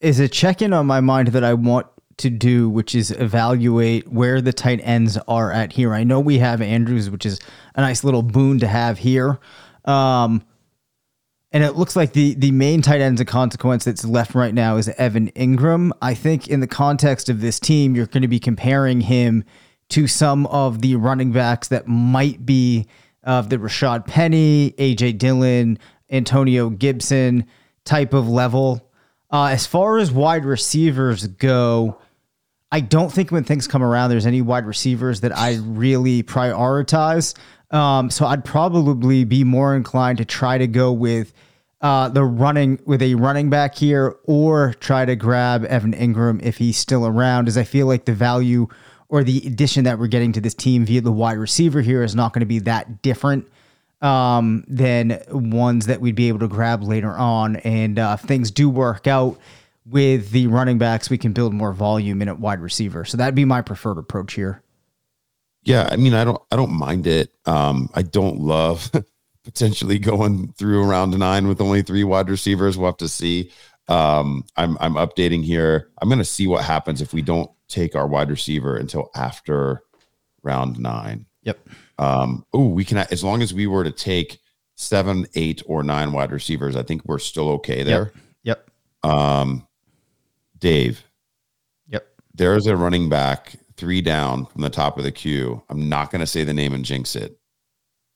is 0.00 0.20
a 0.20 0.28
check 0.28 0.62
in 0.62 0.72
on 0.72 0.86
my 0.86 1.00
mind 1.00 1.28
that 1.28 1.44
I 1.44 1.54
want 1.54 1.86
to 2.18 2.30
do, 2.30 2.68
which 2.68 2.94
is 2.94 3.10
evaluate 3.12 4.08
where 4.08 4.40
the 4.40 4.52
tight 4.52 4.80
ends 4.82 5.16
are 5.28 5.52
at 5.52 5.72
here. 5.72 5.94
I 5.94 6.04
know 6.04 6.18
we 6.18 6.38
have 6.38 6.60
Andrews, 6.60 7.10
which 7.10 7.24
is 7.24 7.40
a 7.74 7.80
nice 7.80 8.02
little 8.02 8.22
boon 8.22 8.58
to 8.58 8.66
have 8.66 8.98
here. 8.98 9.38
Um, 9.84 10.42
and 11.52 11.64
it 11.64 11.76
looks 11.76 11.96
like 11.96 12.12
the 12.12 12.34
the 12.34 12.50
main 12.50 12.82
tight 12.82 13.00
ends 13.00 13.20
of 13.20 13.26
consequence 13.26 13.84
that's 13.84 14.04
left 14.04 14.34
right 14.34 14.52
now 14.52 14.76
is 14.76 14.88
Evan 14.90 15.30
Engram. 15.32 15.92
I 16.02 16.14
think 16.14 16.48
in 16.48 16.60
the 16.60 16.66
context 16.66 17.28
of 17.28 17.40
this 17.40 17.58
team, 17.58 17.94
you're 17.94 18.06
going 18.06 18.22
to 18.22 18.28
be 18.28 18.40
comparing 18.40 19.00
him 19.00 19.44
to 19.90 20.06
some 20.06 20.46
of 20.48 20.82
the 20.82 20.96
running 20.96 21.32
backs 21.32 21.68
that 21.68 21.88
might 21.88 22.44
be 22.44 22.86
of 23.24 23.48
the 23.48 23.56
Rashaad 23.56 24.06
Penny, 24.06 24.72
AJ 24.72 25.18
Dillon, 25.18 25.78
Antonio 26.10 26.70
Gibson 26.70 27.46
type 27.84 28.12
of 28.12 28.28
level. 28.28 28.90
Uh, 29.30 29.46
as 29.46 29.66
far 29.66 29.98
as 29.98 30.10
wide 30.10 30.44
receivers 30.44 31.26
go, 31.26 31.98
I 32.70 32.80
don't 32.80 33.10
think 33.10 33.30
when 33.30 33.44
things 33.44 33.66
come 33.66 33.82
around, 33.82 34.10
there's 34.10 34.26
any 34.26 34.42
wide 34.42 34.66
receivers 34.66 35.22
that 35.22 35.36
I 35.36 35.56
really 35.56 36.22
prioritize. 36.22 37.34
Um, 37.70 38.10
so 38.10 38.26
I'd 38.26 38.44
probably 38.44 39.24
be 39.24 39.44
more 39.44 39.76
inclined 39.76 40.18
to 40.18 40.24
try 40.24 40.58
to 40.58 40.66
go 40.66 40.92
with 40.92 41.32
uh, 41.80 42.08
the 42.08 42.24
running 42.24 42.80
with 42.86 43.02
a 43.02 43.14
running 43.14 43.50
back 43.50 43.74
here, 43.74 44.16
or 44.24 44.74
try 44.80 45.04
to 45.04 45.14
grab 45.14 45.64
Evan 45.66 45.92
Engram 45.92 46.42
if 46.42 46.56
he's 46.58 46.76
still 46.76 47.06
around. 47.06 47.46
As 47.46 47.56
I 47.56 47.64
feel 47.64 47.86
like 47.86 48.04
the 48.04 48.14
value 48.14 48.66
or 49.08 49.22
the 49.22 49.38
addition 49.46 49.84
that 49.84 49.98
we're 49.98 50.08
getting 50.08 50.32
to 50.32 50.40
this 50.40 50.54
team 50.54 50.84
via 50.84 51.00
the 51.00 51.12
wide 51.12 51.38
receiver 51.38 51.80
here 51.80 52.02
is 52.02 52.14
not 52.14 52.32
going 52.32 52.40
to 52.40 52.46
be 52.46 52.58
that 52.60 53.00
different 53.02 53.48
um, 54.02 54.64
than 54.68 55.20
ones 55.30 55.86
that 55.86 56.00
we'd 56.00 56.14
be 56.14 56.28
able 56.28 56.40
to 56.40 56.48
grab 56.48 56.82
later 56.82 57.12
on. 57.12 57.56
And 57.56 57.98
uh, 57.98 58.16
if 58.18 58.26
things 58.26 58.50
do 58.50 58.68
work 58.68 59.06
out 59.06 59.38
with 59.86 60.30
the 60.30 60.46
running 60.48 60.78
backs, 60.78 61.08
we 61.08 61.16
can 61.16 61.32
build 61.32 61.54
more 61.54 61.72
volume 61.72 62.20
in 62.20 62.28
at 62.28 62.38
wide 62.38 62.60
receiver. 62.60 63.04
So 63.04 63.16
that'd 63.16 63.34
be 63.34 63.44
my 63.44 63.62
preferred 63.62 63.98
approach 63.98 64.34
here. 64.34 64.62
Yeah, 65.62 65.88
I 65.90 65.96
mean, 65.96 66.14
I 66.14 66.24
don't, 66.24 66.40
I 66.50 66.56
don't 66.56 66.72
mind 66.72 67.06
it. 67.06 67.30
Um, 67.46 67.90
I 67.94 68.02
don't 68.02 68.40
love 68.40 68.90
potentially 69.44 69.98
going 69.98 70.52
through 70.52 70.88
around 70.88 71.18
nine 71.18 71.46
with 71.48 71.60
only 71.60 71.82
three 71.82 72.04
wide 72.04 72.30
receivers. 72.30 72.78
We'll 72.78 72.88
have 72.88 72.96
to 72.98 73.08
see. 73.08 73.50
Um, 73.88 74.44
I'm, 74.56 74.76
I'm 74.80 74.94
updating 74.94 75.44
here. 75.44 75.88
I'm 76.00 76.08
going 76.08 76.18
to 76.18 76.24
see 76.24 76.46
what 76.46 76.64
happens 76.64 77.00
if 77.02 77.12
we 77.12 77.22
don't 77.22 77.50
take 77.68 77.94
our 77.94 78.06
wide 78.06 78.30
receiver 78.30 78.76
until 78.76 79.10
after 79.14 79.82
round 80.42 80.78
nine. 80.78 81.26
Yep. 81.42 81.68
Um, 81.98 82.44
oh, 82.52 82.66
we 82.68 82.84
can 82.84 82.98
as 82.98 83.24
long 83.24 83.42
as 83.42 83.52
we 83.52 83.66
were 83.66 83.84
to 83.84 83.90
take 83.90 84.40
seven, 84.74 85.26
eight, 85.34 85.62
or 85.66 85.82
nine 85.82 86.12
wide 86.12 86.30
receivers, 86.32 86.76
I 86.76 86.82
think 86.82 87.02
we're 87.04 87.18
still 87.18 87.48
okay 87.50 87.82
there. 87.82 88.12
Yep. 88.44 88.70
Um, 89.02 89.66
Dave, 90.58 91.02
Yep. 91.88 92.06
there 92.34 92.54
is 92.56 92.66
a 92.66 92.76
running 92.76 93.08
back 93.08 93.56
three 93.78 94.02
down 94.02 94.44
from 94.46 94.60
the 94.62 94.70
top 94.70 94.98
of 94.98 95.04
the 95.04 95.12
queue. 95.12 95.62
I'm 95.70 95.88
not 95.88 96.10
going 96.10 96.20
to 96.20 96.26
say 96.26 96.44
the 96.44 96.52
name 96.52 96.74
and 96.74 96.84
jinx 96.84 97.16
it. 97.16 97.38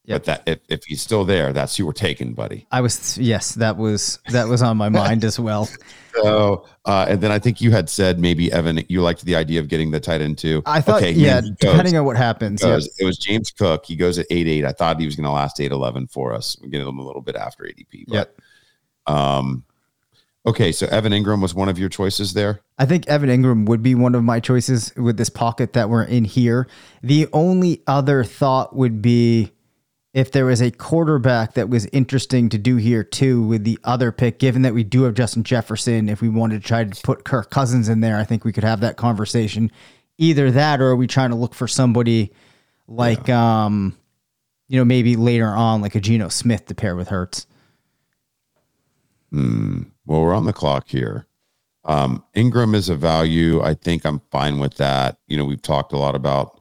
Yep. 0.04 0.16
But 0.16 0.24
that 0.24 0.42
if, 0.46 0.58
if 0.68 0.84
he's 0.84 1.00
still 1.00 1.24
there, 1.24 1.52
that's 1.52 1.76
who 1.76 1.86
we're 1.86 1.92
taking, 1.92 2.34
buddy. 2.34 2.66
I 2.72 2.80
was 2.80 3.16
yes, 3.18 3.54
that 3.54 3.76
was 3.76 4.18
that 4.30 4.48
was 4.48 4.60
on 4.60 4.76
my 4.76 4.88
mind 4.88 5.24
as 5.24 5.38
well. 5.40 5.68
So, 6.14 6.66
uh, 6.84 7.06
and 7.08 7.22
then 7.22 7.32
I 7.32 7.38
think 7.38 7.62
you 7.62 7.70
had 7.70 7.88
said 7.88 8.18
maybe 8.20 8.52
Evan, 8.52 8.84
you 8.90 9.00
liked 9.00 9.24
the 9.24 9.34
idea 9.34 9.60
of 9.60 9.68
getting 9.68 9.92
the 9.92 9.98
tight 9.98 10.20
end 10.20 10.36
too. 10.36 10.62
I 10.66 10.82
thought 10.82 10.98
Okay, 10.98 11.12
yeah, 11.12 11.40
goes. 11.40 11.50
depending 11.58 11.96
on 11.96 12.04
what 12.04 12.18
happens. 12.18 12.62
It 12.62 12.66
Yeah. 12.66 12.74
was, 12.74 12.94
it 12.98 13.04
was 13.06 13.16
James 13.16 13.50
Cook. 13.50 13.86
He 13.86 13.96
goes 13.96 14.18
at 14.18 14.26
eight 14.28 14.46
eight. 14.46 14.66
I 14.66 14.72
thought 14.72 15.00
he 15.00 15.06
was 15.06 15.16
going 15.16 15.24
to 15.24 15.30
last 15.30 15.58
eight 15.58 15.72
eleven 15.72 16.06
for 16.08 16.34
us. 16.34 16.54
We 16.60 16.68
get 16.68 16.82
him 16.82 16.98
a 16.98 17.02
little 17.02 17.22
bit 17.22 17.34
after 17.34 17.64
ADP. 17.64 18.04
But, 18.08 18.14
Yep. 18.14 18.40
Um, 19.06 19.64
okay, 20.46 20.72
so 20.72 20.86
Evan 20.86 21.12
Engram 21.12 21.40
was 21.40 21.54
one 21.54 21.68
of 21.68 21.78
your 21.78 21.88
choices 21.88 22.34
there. 22.34 22.60
I 22.78 22.86
think 22.86 23.06
Evan 23.08 23.28
Engram 23.28 23.66
would 23.66 23.82
be 23.82 23.94
one 23.94 24.14
of 24.14 24.24
my 24.24 24.40
choices 24.40 24.94
with 24.96 25.16
this 25.16 25.30
pocket 25.30 25.72
that 25.74 25.88
we're 25.88 26.04
in 26.04 26.24
here. 26.24 26.66
The 27.02 27.28
only 27.32 27.82
other 27.86 28.24
thought 28.24 28.74
would 28.74 29.02
be 29.02 29.52
if 30.14 30.30
there 30.30 30.44
was 30.44 30.60
a 30.60 30.70
quarterback 30.70 31.54
that 31.54 31.70
was 31.70 31.86
interesting 31.86 32.50
to 32.50 32.58
do 32.58 32.76
here 32.76 33.02
too 33.02 33.42
with 33.42 33.64
the 33.64 33.78
other 33.82 34.12
pick, 34.12 34.38
given 34.38 34.62
that 34.62 34.74
we 34.74 34.84
do 34.84 35.04
have 35.04 35.14
Justin 35.14 35.42
Jefferson, 35.42 36.08
if 36.08 36.20
we 36.20 36.28
wanted 36.28 36.60
to 36.60 36.68
try 36.68 36.84
to 36.84 37.02
put 37.02 37.24
Kirk 37.24 37.50
Cousins 37.50 37.88
in 37.88 38.00
there, 38.00 38.18
I 38.18 38.24
think 38.24 38.44
we 38.44 38.52
could 38.52 38.64
have 38.64 38.80
that 38.80 38.96
conversation. 38.96 39.70
Either 40.18 40.50
that 40.50 40.80
or 40.80 40.88
are 40.88 40.96
we 40.96 41.06
trying 41.06 41.30
to 41.30 41.36
look 41.36 41.54
for 41.54 41.66
somebody 41.66 42.32
like 42.86 43.28
um 43.30 43.96
you 44.72 44.78
know, 44.78 44.86
maybe 44.86 45.16
later 45.16 45.48
on 45.48 45.82
like 45.82 45.94
a 45.94 46.00
Geno 46.00 46.28
Smith 46.30 46.64
to 46.66 46.74
pair 46.74 46.96
with 46.96 47.08
Hurts. 47.08 47.46
Hmm. 49.30 49.82
Well, 50.06 50.22
we're 50.22 50.34
on 50.34 50.44
the 50.46 50.52
clock 50.52 50.88
here. 50.88 51.26
Um, 51.84 52.24
Engram 52.36 52.74
is 52.74 52.88
a 52.88 52.94
value. 52.94 53.60
I 53.62 53.74
think 53.74 54.04
I'm 54.04 54.20
fine 54.30 54.58
with 54.58 54.74
that. 54.76 55.18
You 55.26 55.36
know, 55.36 55.44
we've 55.44 55.62
talked 55.62 55.92
a 55.92 55.98
lot 55.98 56.14
about 56.14 56.60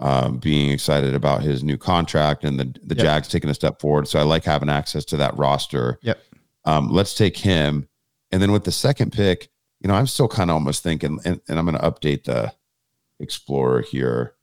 um, 0.00 0.38
being 0.38 0.70
excited 0.70 1.14
about 1.14 1.42
his 1.42 1.62
new 1.64 1.76
contract 1.76 2.44
and 2.44 2.58
the 2.58 2.64
the 2.84 2.94
Yep. 2.94 3.04
Jags 3.04 3.28
taking 3.28 3.50
a 3.50 3.54
step 3.54 3.80
forward. 3.80 4.06
So 4.08 4.18
I 4.18 4.22
like 4.22 4.44
having 4.44 4.68
access 4.68 5.04
to 5.06 5.16
that 5.18 5.36
roster. 5.36 5.98
Yep. 6.02 6.20
Um, 6.64 6.88
let's 6.88 7.14
take 7.14 7.36
him. 7.36 7.88
And 8.30 8.42
then 8.42 8.52
with 8.52 8.64
the 8.64 8.72
second 8.72 9.12
pick, 9.12 9.48
you 9.80 9.88
know, 9.88 9.94
I'm 9.94 10.06
still 10.06 10.28
kind 10.28 10.50
of 10.50 10.54
almost 10.54 10.82
thinking, 10.82 11.18
and, 11.24 11.40
and 11.48 11.58
I'm 11.58 11.64
going 11.64 11.78
to 11.78 11.90
update 11.90 12.24
the 12.24 12.52
Explorer 13.20 13.80
here. 13.82 14.34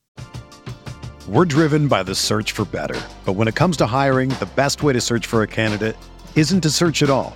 We're 1.28 1.45
driven 1.45 1.88
by 1.88 2.04
the 2.04 2.13
search 2.15 2.52
for 2.52 2.65
better. 2.65 3.00
But 3.26 3.34
when 3.34 3.48
it 3.48 3.56
comes 3.56 3.78
to 3.78 3.86
hiring, 3.86 4.30
the 4.30 4.50
best 4.56 4.84
way 4.84 4.93
to 4.93 5.02
search 5.02 5.26
for 5.28 5.43
a 5.43 5.48
candidate 5.48 5.95
isn't 6.36 6.62
to 6.62 6.69
search 6.69 7.02
at 7.02 7.10
all. 7.10 7.36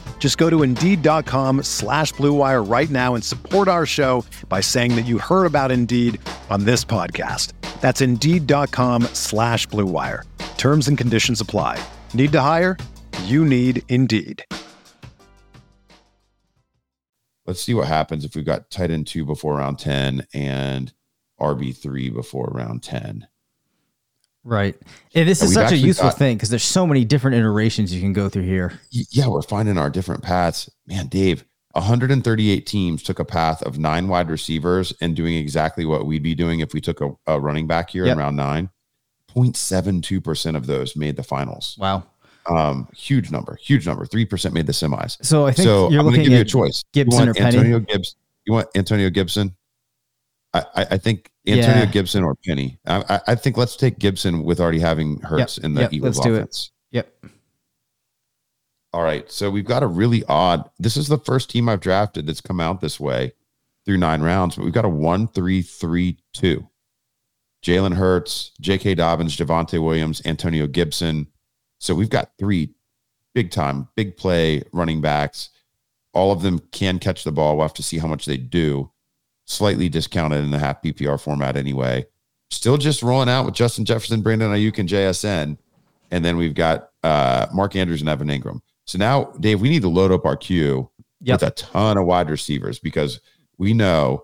Just 0.21 0.37
go 0.37 0.51
to 0.51 0.61
Indeed.com 0.61 1.63
slash 1.63 2.13
BlueWire 2.13 2.71
right 2.71 2.89
now 2.91 3.15
and 3.15 3.23
support 3.23 3.67
our 3.67 3.87
show 3.87 4.23
by 4.47 4.61
saying 4.61 4.95
that 4.95 5.07
you 5.07 5.17
heard 5.17 5.47
about 5.47 5.71
Indeed 5.71 6.21
on 6.51 6.65
this 6.65 6.85
podcast. 6.85 7.53
That's 7.81 8.01
Indeed.com 8.01 9.01
slash 9.13 9.67
BlueWire. 9.69 10.23
Terms 10.57 10.87
and 10.87 10.95
conditions 10.95 11.41
apply. 11.41 11.83
Need 12.13 12.31
to 12.33 12.39
hire? 12.39 12.77
You 13.23 13.43
need 13.43 13.81
Indeed. 13.89 14.45
Let's 17.47 17.63
see 17.63 17.73
what 17.73 17.87
happens 17.87 18.23
if 18.23 18.35
we've 18.35 18.45
got 18.45 18.69
tight 18.69 18.91
end 18.91 19.07
two 19.07 19.25
before 19.25 19.55
round 19.55 19.79
10 19.79 20.27
and 20.35 20.93
RB3 21.39 22.13
before 22.13 22.51
round 22.53 22.83
10. 22.83 23.27
Right. 24.43 24.75
And 25.13 25.27
this 25.29 25.41
And 25.41 25.49
is 25.49 25.53
such 25.53 25.71
a 25.71 25.77
useful 25.77 26.09
got- 26.09 26.17
thing 26.17 26.35
because 26.37 26.49
there's 26.49 26.63
so 26.63 26.87
many 26.87 27.05
different 27.05 27.37
iterations 27.37 27.93
you 27.93 28.01
can 28.01 28.13
go 28.13 28.27
through 28.29 28.43
here. 28.45 28.79
Yeah, 28.89 29.27
we're 29.27 29.41
finding 29.43 29.77
our 29.77 29.89
different 29.89 30.23
paths. 30.23 30.69
Man, 30.87 31.07
Dave, 31.07 31.45
138 31.73 32.65
teams 32.65 33.03
took 33.03 33.19
a 33.19 33.25
path 33.25 33.61
of 33.63 33.77
nine 33.77 34.07
wide 34.07 34.29
receivers 34.29 34.93
and 34.99 35.15
doing 35.15 35.35
exactly 35.35 35.85
what 35.85 36.05
we'd 36.05 36.23
be 36.23 36.33
doing 36.35 36.59
if 36.59 36.73
we 36.73 36.81
took 36.81 37.01
a, 37.01 37.11
a 37.27 37.39
running 37.39 37.67
back 37.67 37.91
here 37.91 38.05
Yep. 38.05 38.13
in 38.13 38.17
round 38.17 38.35
nine. 38.37 38.69
0.72% 39.35 40.55
of 40.55 40.65
those 40.67 40.95
made 40.95 41.15
the 41.15 41.23
finals. 41.23 41.77
Wow. 41.79 42.03
Um, 42.49 42.87
huge 42.95 43.31
number, 43.31 43.55
huge 43.61 43.85
number. 43.87 44.05
3% 44.05 44.51
made 44.53 44.65
the 44.65 44.73
semis. 44.73 45.23
So 45.23 45.45
I 45.45 45.51
think 45.51 45.65
so 45.65 45.89
you're 45.89 45.99
I'm 45.99 46.05
going 46.05 46.15
to 46.15 46.19
looking 46.21 46.23
give 46.23 46.33
you 46.33 46.39
a 46.41 46.45
choice. 46.45 46.83
Gibson 46.91 47.11
you 47.21 47.25
want 47.27 47.29
or 47.29 47.33
Penny? 47.41 47.57
Antonio 47.57 47.79
Gibbs? 47.79 48.15
You 48.45 48.53
want 48.53 48.67
Antonio 48.75 49.09
Gibson? 49.09 49.55
I, 50.53 50.65
I, 50.75 50.97
think 50.97 51.31
Antonio 51.47 51.83
Yeah. 51.83 51.85
Gibson 51.85 52.23
or 52.23 52.35
Penny. 52.35 52.77
I, 52.85 53.03
I, 53.07 53.19
I 53.27 53.35
think 53.35 53.55
let's 53.57 53.75
take 53.77 53.99
Gibson 53.99 54.43
with 54.43 54.59
already 54.59 54.79
having 54.79 55.19
Hurts 55.21 55.57
in 55.57 55.73
the 55.73 55.81
yep, 55.81 55.93
Eagles 55.93 56.17
let's 56.17 56.27
do 56.27 56.33
it. 56.35 56.37
offense. 56.39 56.71
Yep. 56.91 57.25
All 58.93 59.03
right. 59.03 59.31
So 59.31 59.49
we've 59.49 59.65
got 59.65 59.83
a 59.83 59.87
really 59.87 60.23
odd. 60.27 60.69
This 60.77 60.97
is 60.97 61.07
the 61.07 61.19
first 61.19 61.49
team 61.49 61.69
I've 61.69 61.79
drafted 61.79 62.27
that's 62.27 62.41
come 62.41 62.59
out 62.59 62.81
this 62.81 62.99
way 62.99 63.31
through 63.85 63.97
nine 63.97 64.21
rounds, 64.21 64.55
but 64.55 64.65
we've 64.65 64.73
got 64.73 64.85
a 64.85 64.89
one, 64.89 65.27
three, 65.27 65.61
three, 65.61 66.17
two. 66.33 66.67
Jalen 67.63 67.95
Hurts, 67.95 68.51
J.K. 68.59 68.95
Dobbins, 68.95 69.37
Javonte 69.37 69.81
Williams, 69.83 70.21
Antonio 70.25 70.67
Gibson. 70.67 71.27
So 71.79 71.95
we've 71.95 72.09
got 72.09 72.31
three 72.37 72.73
big 73.33 73.51
time, 73.51 73.87
big 73.95 74.17
play 74.17 74.63
running 74.73 74.99
backs. 74.99 75.49
All 76.13 76.31
of 76.31 76.41
them 76.41 76.59
can 76.71 76.99
catch 76.99 77.23
the 77.23 77.31
ball. 77.31 77.55
We'll 77.55 77.65
have 77.67 77.73
to 77.75 77.83
see 77.83 77.99
how 77.99 78.07
much 78.07 78.25
they 78.25 78.37
do. 78.37 78.91
Slightly 79.51 79.89
discounted 79.89 80.43
in 80.43 80.51
the 80.51 80.59
half 80.59 80.81
PPR 80.81 81.19
format 81.19 81.57
anyway. 81.57 82.05
Still 82.51 82.77
just 82.77 83.03
rolling 83.03 83.27
out 83.27 83.45
with 83.45 83.53
Justin 83.53 83.83
Jefferson, 83.85 84.21
Brandon 84.21 84.49
Aiyuk, 84.51 84.77
and 84.79 84.87
JSN. 84.87 85.57
And 86.09 86.23
then 86.25 86.37
we've 86.37 86.53
got 86.55 86.89
uh, 87.03 87.47
Mark 87.53 87.75
Andrews 87.75 87.99
and 88.01 88.09
Evan 88.09 88.29
Engram. 88.29 88.61
So 88.85 88.97
now, 88.97 89.25
Dave, 89.41 89.59
we 89.59 89.69
need 89.69 89.81
to 89.81 89.89
load 89.89 90.11
up 90.11 90.25
our 90.25 90.37
queue 90.37 90.89
Yep. 91.23 91.41
with 91.41 91.49
a 91.49 91.51
ton 91.51 91.97
of 91.97 92.05
wide 92.05 92.29
receivers 92.29 92.79
because 92.79 93.19
we 93.57 93.73
know 93.73 94.23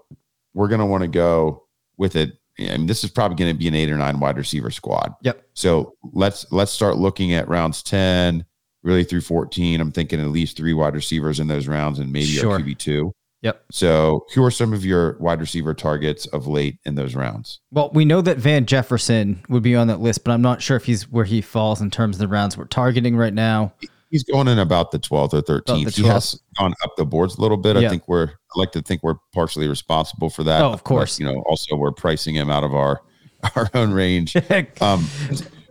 we're 0.55 0.67
going 0.67 0.79
to 0.79 0.85
want 0.85 1.01
to 1.03 1.07
go 1.07 1.65
with 1.97 2.15
it. 2.15 2.31
I 2.59 2.75
mean, 2.77 2.87
this 2.87 3.03
is 3.03 3.11
probably 3.11 3.35
going 3.35 3.53
to 3.53 3.57
be 3.59 3.67
an 3.67 3.75
eight 3.75 3.91
or 3.91 3.97
nine 3.97 4.19
wide 4.19 4.35
receiver 4.37 4.71
squad. 4.71 5.13
Yep. 5.21 5.43
So 5.53 5.93
let's 6.13 6.51
let's 6.51 6.71
start 6.71 6.97
looking 6.97 7.33
at 7.33 7.47
rounds 7.47 7.83
ten 7.83 8.45
really 8.81 9.03
through 9.03 9.21
fourteen. 9.21 9.79
I'm 9.79 9.91
thinking 9.91 10.19
at 10.19 10.29
least 10.29 10.57
three 10.57 10.73
wide 10.73 10.95
receivers 10.95 11.39
in 11.39 11.47
those 11.47 11.67
rounds 11.67 11.99
and 11.99 12.11
maybe 12.11 12.25
Sure. 12.25 12.55
a 12.55 12.59
QB 12.61 12.77
two. 12.79 13.13
Yep. 13.41 13.65
So 13.71 14.25
who 14.33 14.43
are 14.43 14.51
some 14.51 14.73
of 14.73 14.83
your 14.83 15.17
wide 15.19 15.39
receiver 15.39 15.73
targets 15.73 16.25
of 16.27 16.47
late 16.47 16.79
in 16.85 16.95
those 16.95 17.15
rounds? 17.15 17.59
Well, 17.71 17.91
we 17.93 18.03
know 18.03 18.21
that 18.21 18.37
Van 18.37 18.65
Jefferson 18.65 19.43
would 19.49 19.63
be 19.63 19.75
on 19.75 19.87
that 19.87 20.01
list, 20.01 20.23
but 20.23 20.31
I'm 20.31 20.41
not 20.41 20.61
sure 20.61 20.75
if 20.75 20.85
he's 20.85 21.09
where 21.09 21.25
he 21.25 21.41
falls 21.41 21.79
in 21.79 21.91
terms 21.91 22.15
of 22.15 22.19
the 22.19 22.27
rounds 22.27 22.57
we're 22.57 22.65
targeting 22.65 23.15
right 23.15 23.33
now. 23.33 23.73
He's 24.09 24.23
going 24.23 24.47
in 24.47 24.57
about 24.57 24.91
the 24.91 24.99
12th 24.99 25.33
or 25.33 25.41
13th. 25.41 25.95
he 25.95 26.01
12th. 26.01 26.07
has 26.07 26.41
gone 26.57 26.73
up 26.83 26.95
the 26.97 27.05
boards 27.05 27.37
a 27.37 27.41
little 27.41 27.57
bit. 27.57 27.75
I 27.75 27.89
think 27.89 28.07
we're, 28.07 28.29
I 28.29 28.59
like 28.59 28.71
to 28.71 28.81
think 28.81 29.03
we're 29.03 29.17
partially 29.33 29.67
responsible 29.67 30.29
for 30.29 30.43
that. 30.45 30.61
Oh, 30.61 30.71
of 30.71 30.83
course. 30.83 31.19
But, 31.19 31.25
you 31.25 31.31
know, 31.31 31.43
also 31.45 31.75
we're 31.75 31.91
pricing 31.91 32.33
him 32.33 32.49
out 32.49 32.63
of 32.63 32.73
our, 32.73 33.01
our 33.55 33.69
own 33.73 33.91
range. 33.91 34.35
um, 34.81 35.07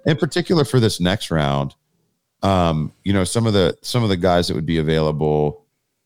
in 0.07 0.17
particular 0.17 0.65
for 0.65 0.79
this 0.79 1.01
next 1.01 1.31
round, 1.31 1.75
um, 2.43 2.93
you 3.03 3.13
know, 3.13 3.25
some 3.25 3.47
of 3.47 3.55
the 3.55 3.77
some 3.83 4.03
of 4.03 4.09
the 4.09 4.17
guys 4.17 4.47
that 4.47 4.55
would 4.55 4.67
be 4.67 4.79
available 4.79 5.65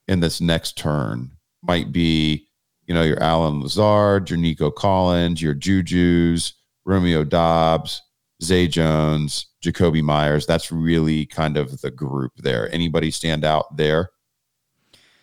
in 0.09 0.21
this 0.21 0.41
next 0.41 0.79
turn 0.79 1.31
might 1.63 1.93
be, 1.93 2.47
you 2.87 2.95
know, 2.95 3.03
your 3.03 3.23
Allen 3.23 3.61
Lazard, 3.61 4.31
your 4.31 4.39
Nico 4.39 4.71
Collins, 4.71 5.41
your 5.43 5.55
Juju's, 5.55 6.55
Romeo 6.85 7.25
Doubs, 7.25 8.03
Zay 8.43 8.67
Jones, 8.67 9.47
Jakobi 9.63 10.03
Meyers. 10.03 10.47
That's 10.47 10.73
really 10.73 11.27
kind 11.27 11.57
of 11.57 11.81
the 11.83 11.91
group 11.91 12.33
there. 12.39 12.73
Anybody 12.75 13.11
stand 13.11 13.45
out 13.45 13.77
there? 13.77 14.11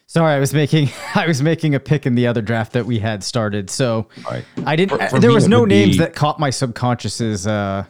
Sorry, 0.06 0.34
I 0.34 0.40
was 0.40 0.54
making 0.54 0.90
I 1.16 1.28
was 1.28 1.42
making 1.42 1.76
a 1.76 1.80
pick 1.80 2.06
in 2.06 2.16
the 2.16 2.28
other 2.28 2.42
draft 2.42 2.74
that 2.74 2.86
we 2.86 3.00
had 3.00 3.24
started. 3.24 3.70
So 3.70 4.08
Right. 4.30 4.46
I 4.66 4.76
didn't. 4.76 5.00
For- 5.00 5.08
for 5.10 5.20
there 5.20 5.32
me, 5.32 5.36
was 5.36 5.48
no 5.48 5.66
names 5.66 5.98
be- 5.98 6.04
that 6.04 6.16
caught 6.16 6.40
my 6.40 6.50
subconscious's. 6.50 7.46
Uh, 7.48 7.84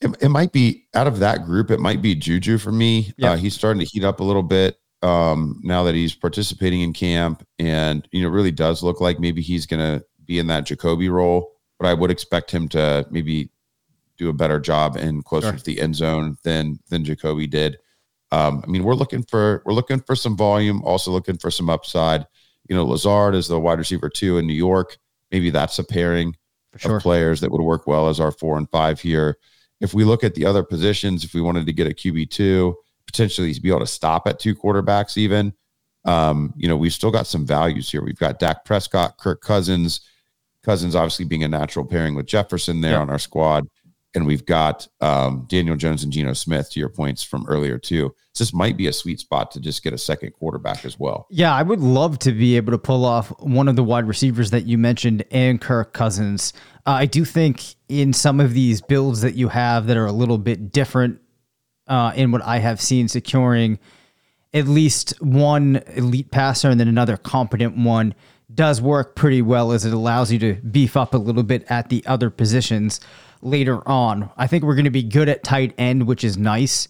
It, 0.00 0.14
it 0.20 0.28
might 0.28 0.52
be 0.52 0.86
out 0.94 1.06
of 1.06 1.20
that 1.20 1.46
group. 1.46 1.70
It 1.70 1.80
might 1.80 2.02
be 2.02 2.14
Juju 2.14 2.58
for 2.58 2.72
me. 2.72 3.12
Yeah. 3.16 3.30
Uh, 3.32 3.36
he's 3.36 3.54
starting 3.54 3.80
to 3.80 3.86
heat 3.86 4.04
up 4.04 4.20
a 4.20 4.24
little 4.24 4.42
bit 4.42 4.76
um, 5.04 5.60
now 5.62 5.84
that 5.84 5.94
he's 5.94 6.14
participating 6.14 6.80
in 6.80 6.92
camp, 6.94 7.46
and 7.58 8.08
you 8.10 8.22
know, 8.22 8.30
really 8.30 8.50
does 8.50 8.82
look 8.82 9.00
like 9.00 9.20
maybe 9.20 9.42
he's 9.42 9.66
going 9.66 9.80
to 9.80 10.04
be 10.24 10.38
in 10.38 10.46
that 10.46 10.64
Jakobi 10.64 11.10
role. 11.10 11.52
But 11.78 11.88
I 11.88 11.94
would 11.94 12.10
expect 12.10 12.50
him 12.50 12.68
to 12.70 13.06
maybe 13.10 13.50
do 14.16 14.30
a 14.30 14.32
better 14.32 14.58
job 14.58 14.96
in 14.96 15.22
closer 15.22 15.48
Sure. 15.48 15.58
to 15.58 15.64
the 15.64 15.80
end 15.80 15.96
zone 15.96 16.36
than 16.42 16.78
than 16.88 17.04
Jakobi 17.04 17.50
did. 17.50 17.78
Um, 18.32 18.62
I 18.64 18.70
mean, 18.70 18.82
we're 18.82 18.94
looking 18.94 19.22
for 19.22 19.62
we're 19.66 19.74
looking 19.74 20.00
for 20.00 20.16
some 20.16 20.36
volume, 20.36 20.82
also 20.82 21.10
looking 21.10 21.36
for 21.36 21.50
some 21.50 21.68
upside. 21.68 22.26
You 22.68 22.74
know, 22.74 22.86
Lazard 22.86 23.34
is 23.34 23.48
the 23.48 23.60
wide 23.60 23.78
receiver 23.78 24.08
two 24.08 24.38
in 24.38 24.46
New 24.46 24.54
York. 24.54 24.96
Maybe 25.30 25.50
that's 25.50 25.78
a 25.78 25.84
pairing 25.84 26.36
sure. 26.76 26.96
of 26.96 27.02
players 27.02 27.40
that 27.42 27.50
would 27.52 27.60
work 27.60 27.86
well 27.86 28.08
as 28.08 28.20
our 28.20 28.32
four 28.32 28.56
and 28.56 28.70
five 28.70 29.00
here. 29.00 29.36
If 29.80 29.92
we 29.92 30.04
look 30.04 30.24
at 30.24 30.34
the 30.34 30.46
other 30.46 30.62
positions, 30.62 31.24
if 31.24 31.34
we 31.34 31.42
wanted 31.42 31.66
to 31.66 31.72
get 31.74 31.88
a 31.88 31.90
QB 31.90 32.30
two, 32.30 32.76
potentially 33.14 33.56
be 33.60 33.68
able 33.68 33.78
to 33.80 33.86
stop 33.86 34.26
at 34.26 34.40
two 34.40 34.54
quarterbacks, 34.56 35.16
even, 35.16 35.52
um, 36.04 36.52
you 36.56 36.68
know, 36.68 36.76
we've 36.76 36.92
still 36.92 37.12
got 37.12 37.26
some 37.28 37.46
values 37.46 37.90
here. 37.90 38.02
We've 38.02 38.18
got 38.18 38.40
Dak 38.40 38.64
Prescott, 38.64 39.18
Kirk 39.18 39.40
Cousins, 39.40 40.00
Cousins 40.64 40.94
obviously 40.96 41.24
being 41.26 41.44
a 41.44 41.48
natural 41.48 41.84
pairing 41.84 42.14
with 42.14 42.26
Jefferson 42.26 42.80
there 42.80 42.92
Yeah. 42.92 43.00
on 43.00 43.10
our 43.10 43.18
squad. 43.18 43.66
And 44.16 44.26
we've 44.26 44.46
got 44.46 44.86
um, 45.00 45.44
Daniel 45.48 45.76
Jones 45.76 46.04
and 46.04 46.12
Geno 46.12 46.32
Smith 46.34 46.70
to 46.70 46.80
your 46.80 46.88
points 46.88 47.22
from 47.24 47.44
earlier, 47.48 47.78
too. 47.78 48.14
So 48.32 48.44
this 48.44 48.54
might 48.54 48.76
be 48.76 48.86
a 48.86 48.92
sweet 48.92 49.18
spot 49.20 49.50
to 49.52 49.60
just 49.60 49.82
get 49.82 49.92
a 49.92 49.98
second 49.98 50.32
quarterback 50.32 50.84
as 50.84 50.98
well. 50.98 51.26
Yeah, 51.30 51.52
I 51.54 51.62
would 51.62 51.80
love 51.80 52.18
to 52.20 52.32
be 52.32 52.56
able 52.56 52.70
to 52.72 52.78
pull 52.78 53.04
off 53.04 53.28
one 53.40 53.66
of 53.68 53.74
the 53.76 53.82
wide 53.84 54.06
receivers 54.06 54.50
that 54.50 54.66
you 54.66 54.78
mentioned 54.78 55.24
and 55.32 55.60
Kirk 55.60 55.92
Cousins. 55.92 56.52
Uh, 56.86 56.90
I 56.90 57.06
do 57.06 57.24
think 57.24 57.74
in 57.88 58.12
some 58.12 58.38
of 58.40 58.54
these 58.54 58.80
builds 58.80 59.20
that 59.22 59.34
you 59.34 59.48
have 59.48 59.86
that 59.88 59.96
are 59.96 60.06
a 60.06 60.12
little 60.12 60.38
bit 60.38 60.70
different 60.72 61.20
uh, 61.86 62.12
in 62.14 62.30
what 62.32 62.42
I 62.42 62.58
have 62.58 62.80
seen 62.80 63.08
securing 63.08 63.78
at 64.52 64.68
least 64.68 65.20
one 65.20 65.82
elite 65.94 66.30
passer 66.30 66.70
and 66.70 66.78
then 66.78 66.88
another 66.88 67.16
competent 67.16 67.76
one 67.76 68.14
does 68.54 68.80
work 68.80 69.16
pretty 69.16 69.42
well 69.42 69.72
as 69.72 69.84
it 69.84 69.92
allows 69.92 70.30
you 70.30 70.38
to 70.38 70.54
beef 70.54 70.96
up 70.96 71.12
a 71.14 71.18
little 71.18 71.42
bit 71.42 71.64
at 71.68 71.88
the 71.88 72.04
other 72.06 72.30
positions 72.30 73.00
later 73.42 73.86
on. 73.88 74.30
I 74.36 74.46
think 74.46 74.62
we're 74.62 74.76
going 74.76 74.84
to 74.84 74.90
be 74.90 75.02
good 75.02 75.28
at 75.28 75.42
tight 75.42 75.74
end, 75.76 76.06
which 76.06 76.22
is 76.22 76.36
nice. 76.38 76.86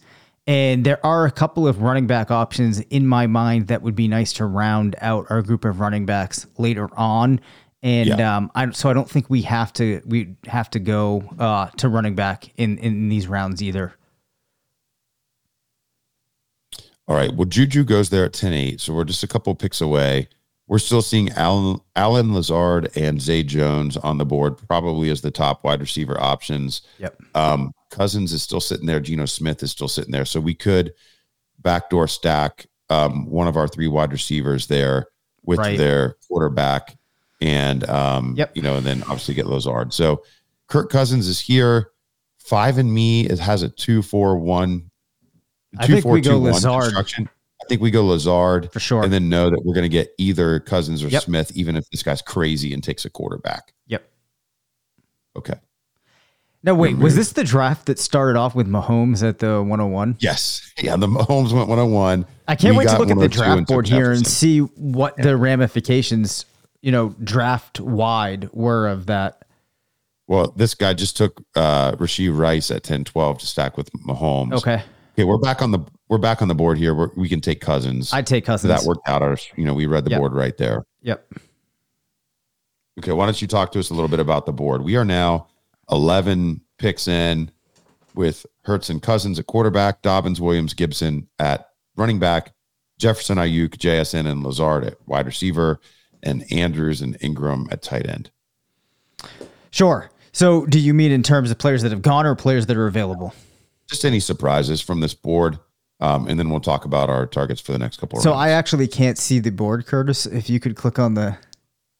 And 0.47 0.85
there 0.85 1.03
are 1.03 1.25
a 1.25 1.31
couple 1.31 1.67
of 1.67 1.81
running 1.81 2.05
back 2.05 2.29
options 2.29 2.79
in 2.81 3.07
my 3.07 3.25
mind 3.25 3.67
that 3.69 3.81
would 3.81 3.95
be 3.95 4.07
nice 4.07 4.31
to 4.33 4.45
round 4.45 4.95
out 5.01 5.25
our 5.31 5.41
group 5.41 5.65
of 5.65 5.79
running 5.79 6.05
backs 6.05 6.45
later 6.59 6.87
on. 6.95 7.39
And 7.81 8.09
Yeah. 8.09 8.37
um, 8.37 8.51
I 8.53 8.69
so 8.71 8.89
I 8.89 8.93
don't 8.93 9.09
think 9.09 9.27
we 9.29 9.41
have 9.43 9.73
to 9.73 10.01
we 10.05 10.35
have 10.45 10.69
to 10.71 10.79
go 10.79 11.23
uh, 11.39 11.67
to 11.77 11.89
running 11.89 12.13
back 12.15 12.51
in 12.57 12.77
in 12.77 13.09
these 13.09 13.27
rounds 13.27 13.63
either. 13.63 13.95
All 17.07 17.15
right. 17.15 17.33
Well, 17.33 17.45
Juju 17.45 17.83
goes 17.83 18.09
there 18.09 18.25
at 18.25 18.33
10 18.33 18.53
8. 18.53 18.81
So 18.81 18.93
we're 18.93 19.03
just 19.03 19.23
a 19.23 19.27
couple 19.27 19.53
picks 19.55 19.81
away. 19.81 20.27
We're 20.67 20.79
still 20.79 21.03
seeing 21.03 21.29
Allen, 21.33 21.79
Allen 21.95 22.33
Lazard 22.33 22.89
and 22.97 23.21
Zay 23.21 23.43
Jones 23.43 23.97
on 23.97 24.17
the 24.17 24.25
board, 24.25 24.57
probably 24.67 25.11
as 25.11 25.21
the 25.21 25.29
top 25.29 25.63
wide 25.63 25.79
receiver 25.79 26.19
options. 26.19 26.81
Yep. 26.97 27.21
Um, 27.35 27.71
Cousins 27.91 28.33
is 28.33 28.41
still 28.41 28.59
sitting 28.59 28.87
there. 28.87 28.99
Geno 28.99 29.25
Smith 29.25 29.61
is 29.61 29.69
still 29.69 29.87
sitting 29.87 30.11
there. 30.11 30.25
So 30.25 30.39
we 30.39 30.55
could 30.55 30.93
backdoor 31.59 32.07
stack 32.07 32.65
um, 32.89 33.27
one 33.29 33.47
of 33.47 33.57
our 33.57 33.67
three 33.67 33.87
wide 33.87 34.11
receivers 34.11 34.65
there 34.67 35.07
with 35.43 35.59
Right. 35.59 35.77
their 35.77 36.15
quarterback. 36.27 36.97
And, 37.41 37.87
um, 37.89 38.33
Yep. 38.35 38.51
you 38.55 38.61
know, 38.63 38.77
and 38.77 38.85
then 38.85 39.03
obviously 39.03 39.35
get 39.35 39.45
Lazard. 39.47 39.93
So 39.93 40.23
Kirk 40.67 40.89
Cousins 40.89 41.27
is 41.27 41.39
here. 41.39 41.91
Five 42.39 42.77
and 42.79 42.91
me, 42.91 43.25
it 43.27 43.37
has 43.39 43.61
a 43.61 43.69
two, 43.69 44.01
four, 44.01 44.37
one. 44.37 44.89
I 45.79 45.87
think 45.87 46.05
we 46.05 46.21
go 46.21 46.39
2-4-2-1 46.39 46.43
Lazard. 46.53 46.93
I 46.95 47.67
think 47.69 47.81
we 47.81 47.89
go 47.91 48.05
Lazard 48.05 48.71
For 48.71 48.79
sure. 48.79 49.03
and 49.03 49.11
then 49.11 49.29
know 49.29 49.49
that 49.49 49.61
we're 49.65 49.73
going 49.73 49.83
to 49.85 49.89
get 49.89 50.09
either 50.17 50.59
Cousins 50.59 51.03
or 51.03 51.07
Yep. 51.07 51.23
Smith, 51.23 51.51
even 51.55 51.75
if 51.75 51.89
this 51.89 52.03
guy's 52.03 52.21
crazy 52.21 52.73
and 52.73 52.83
takes 52.83 53.05
a 53.05 53.09
quarterback. 53.09 53.73
Yep. 53.87 54.07
Okay. 55.37 55.55
No, 56.63 56.73
wait. 56.73 56.97
Was 56.97 57.15
this 57.15 57.31
the 57.33 57.43
draft 57.43 57.85
that 57.85 57.99
started 57.99 58.37
off 58.39 58.55
with 58.55 58.67
Mahomes 58.67 59.27
at 59.27 59.37
the 59.39 59.61
101? 59.61 60.17
Yes. 60.19 60.73
Yeah. 60.81 60.95
The 60.95 61.07
Mahomes 61.07 61.53
went 61.53 61.67
101. 61.69 62.25
I 62.47 62.55
can't 62.55 62.73
We 62.73 62.79
wait 62.79 62.89
to 62.89 62.97
look 62.97 63.09
at 63.11 63.17
the 63.19 63.27
draft 63.27 63.57
and 63.59 63.67
took 63.67 63.73
board 63.73 63.87
here 63.87 64.11
and 64.11 64.25
see 64.25 64.59
what 64.59 65.15
the 65.17 65.37
ramifications, 65.37 66.45
you 66.81 66.91
know, 66.91 67.09
draft 67.23 67.79
wide 67.79 68.49
were 68.51 68.87
of 68.87 69.05
that. 69.07 69.43
Well, 70.27 70.53
this 70.55 70.73
guy 70.73 70.93
just 70.95 71.15
took 71.17 71.39
uh 71.55 71.91
Rashee 71.93 72.35
Rice 72.35 72.71
at 72.71 72.81
10 72.83 73.03
12 73.05 73.37
to 73.39 73.45
stack 73.45 73.77
with 73.77 73.91
Mahomes. 73.93 74.53
Okay. 74.53 74.81
Okay, 75.15 75.23
we're 75.23 75.37
back 75.37 75.61
on 75.61 75.71
the 75.71 75.79
we're 76.09 76.17
back 76.17 76.41
on 76.41 76.49
the 76.49 76.55
board 76.55 76.77
here. 76.77 76.93
We're, 76.93 77.09
we 77.15 77.29
can 77.29 77.39
take 77.39 77.61
Cousins. 77.61 78.11
I'd 78.13 78.27
take 78.27 78.43
Cousins. 78.45 78.69
that 78.69 78.85
worked 78.85 79.07
out. 79.07 79.21
Our, 79.21 79.37
you 79.55 79.63
know, 79.63 79.73
we 79.73 79.85
read 79.85 80.03
the 80.03 80.11
Yep. 80.11 80.19
board 80.19 80.33
right 80.33 80.55
there. 80.57 80.85
Yep. 81.03 81.33
Okay, 82.99 83.11
why 83.13 83.25
don't 83.25 83.41
you 83.41 83.47
talk 83.47 83.71
to 83.71 83.79
us 83.79 83.89
a 83.89 83.93
little 83.93 84.09
bit 84.09 84.19
about 84.19 84.45
the 84.45 84.51
board? 84.51 84.83
We 84.83 84.97
are 84.97 85.05
now 85.05 85.47
11 85.89 86.59
picks 86.77 87.07
in 87.07 87.49
with 88.13 88.45
Hurts 88.65 88.89
and 88.89 89.01
Cousins 89.01 89.39
at 89.39 89.47
quarterback, 89.47 90.01
Dobbins, 90.01 90.41
Williams, 90.41 90.73
Gibson 90.73 91.27
at 91.39 91.69
running 91.95 92.19
back, 92.19 92.53
Jefferson, 92.97 93.37
Aiyuk, 93.37 93.77
JSN, 93.77 94.27
and 94.27 94.43
Lazard 94.43 94.83
at 94.83 94.95
wide 95.07 95.25
receiver, 95.25 95.79
and 96.23 96.43
Andrews 96.51 97.01
and 97.01 97.17
Engram 97.19 97.71
at 97.71 97.81
tight 97.81 98.07
end. 98.07 98.31
Sure. 99.71 100.09
So 100.33 100.65
do 100.65 100.79
you 100.79 100.93
mean 100.93 101.11
in 101.11 101.23
terms 101.23 101.51
of 101.51 101.57
players 101.57 101.81
that 101.83 101.91
have 101.91 102.01
gone 102.01 102.25
or 102.25 102.35
players 102.35 102.65
that 102.65 102.75
are 102.77 102.87
available? 102.87 103.33
Just 103.89 104.05
any 104.05 104.19
surprises 104.19 104.81
from 104.81 104.99
this 104.99 105.13
board, 105.13 105.59
um, 105.99 106.27
and 106.27 106.39
then 106.39 106.49
we'll 106.49 106.59
talk 106.59 106.85
about 106.85 107.09
our 107.09 107.25
targets 107.25 107.61
for 107.61 107.71
the 107.71 107.77
next 107.79 107.97
couple. 107.99 108.17
Of 108.17 108.23
So 108.23 108.31
rounds. 108.31 108.41
I 108.41 108.49
actually 108.49 108.87
can't 108.87 109.17
see 109.17 109.39
the 109.39 109.51
board, 109.51 109.85
Curtis. 109.85 110.25
If 110.25 110.49
you 110.49 110.59
could 110.59 110.75
click 110.75 110.97
on 110.99 111.13
the. 111.13 111.37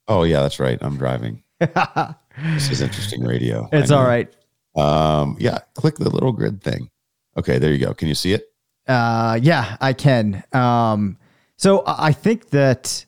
oh 0.07 0.23
yeah, 0.23 0.41
that's 0.41 0.59
right. 0.59 0.77
I'm 0.81 0.97
driving. 0.97 1.43
this 1.59 2.69
is 2.69 2.81
interesting 2.81 3.23
radio. 3.23 3.69
It's 3.71 3.91
all 3.91 4.03
right. 4.03 4.33
Um, 4.75 5.37
yeah, 5.39 5.59
click 5.75 5.95
the 5.95 6.09
little 6.09 6.31
grid 6.33 6.61
thing. 6.61 6.89
Okay, 7.37 7.59
there 7.59 7.71
you 7.71 7.77
go. 7.85 7.93
Can 7.93 8.07
you 8.07 8.15
see 8.15 8.33
it? 8.33 8.45
Uh, 8.87 9.39
yeah, 9.41 9.77
I 9.79 9.93
can. 9.93 10.43
Um, 10.53 11.17
so 11.57 11.79
I 11.81 12.07
I 12.07 12.11
think 12.11 12.49
that 12.49 13.05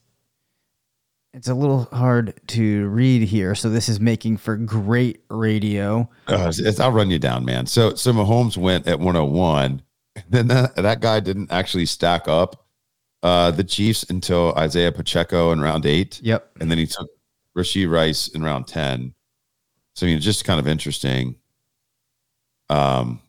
it's 1.37 1.47
a 1.47 1.53
little 1.53 1.83
hard 1.93 2.33
to 2.47 2.87
read 2.87 3.21
here. 3.21 3.53
So 3.53 3.69
this 3.69 3.87
is 3.87 3.99
making 3.99 4.37
for 4.37 4.57
great 4.57 5.23
radio. 5.29 6.09
Uh, 6.27 6.51
I'll 6.79 6.91
run 6.91 7.11
you 7.11 7.19
down, 7.19 7.45
man. 7.45 7.67
So 7.67 7.93
so 7.93 8.11
Mahomes 8.11 8.57
went 8.57 8.87
at 8.87 8.99
101. 8.99 9.81
Then 10.31 10.47
that, 10.47 10.75
that 10.77 10.99
guy 10.99 11.19
didn't 11.19 11.51
actually 11.51 11.85
stack 11.85 12.27
up 12.27 12.65
uh, 13.21 13.51
the 13.51 13.63
Chiefs 13.63 14.01
until 14.09 14.51
Isaiah 14.55 14.91
Pacheco 14.91 15.51
in 15.51 15.61
round 15.61 15.85
eight, 15.85 16.19
Yep. 16.23 16.57
and 16.59 16.71
then 16.71 16.79
he 16.79 16.87
took 16.87 17.07
Rashee 17.55 17.87
Rice 17.87 18.27
in 18.29 18.41
round 18.41 18.65
10. 18.67 19.13
So 19.93 20.05
I 20.05 20.09
mean, 20.09 20.15
it's 20.17 20.25
just 20.25 20.43
kind 20.43 20.59
of 20.59 20.67
interesting. 20.67 21.35
Um, 22.67 23.21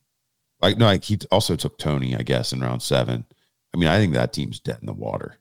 like 0.63 0.79
no, 0.79 0.87
like 0.87 1.05
he 1.05 1.19
also 1.31 1.57
took 1.57 1.77
Toney, 1.77 2.17
I 2.17 2.23
guess, 2.23 2.55
in 2.55 2.61
round 2.61 2.83
seven. 2.83 3.27
I 3.75 3.77
mean, 3.77 3.89
I 3.89 3.99
think 3.99 4.15
that 4.15 4.33
team's 4.33 4.59
dead 4.59 4.79
in 4.81 4.87
the 4.87 4.95
water. 4.95 5.37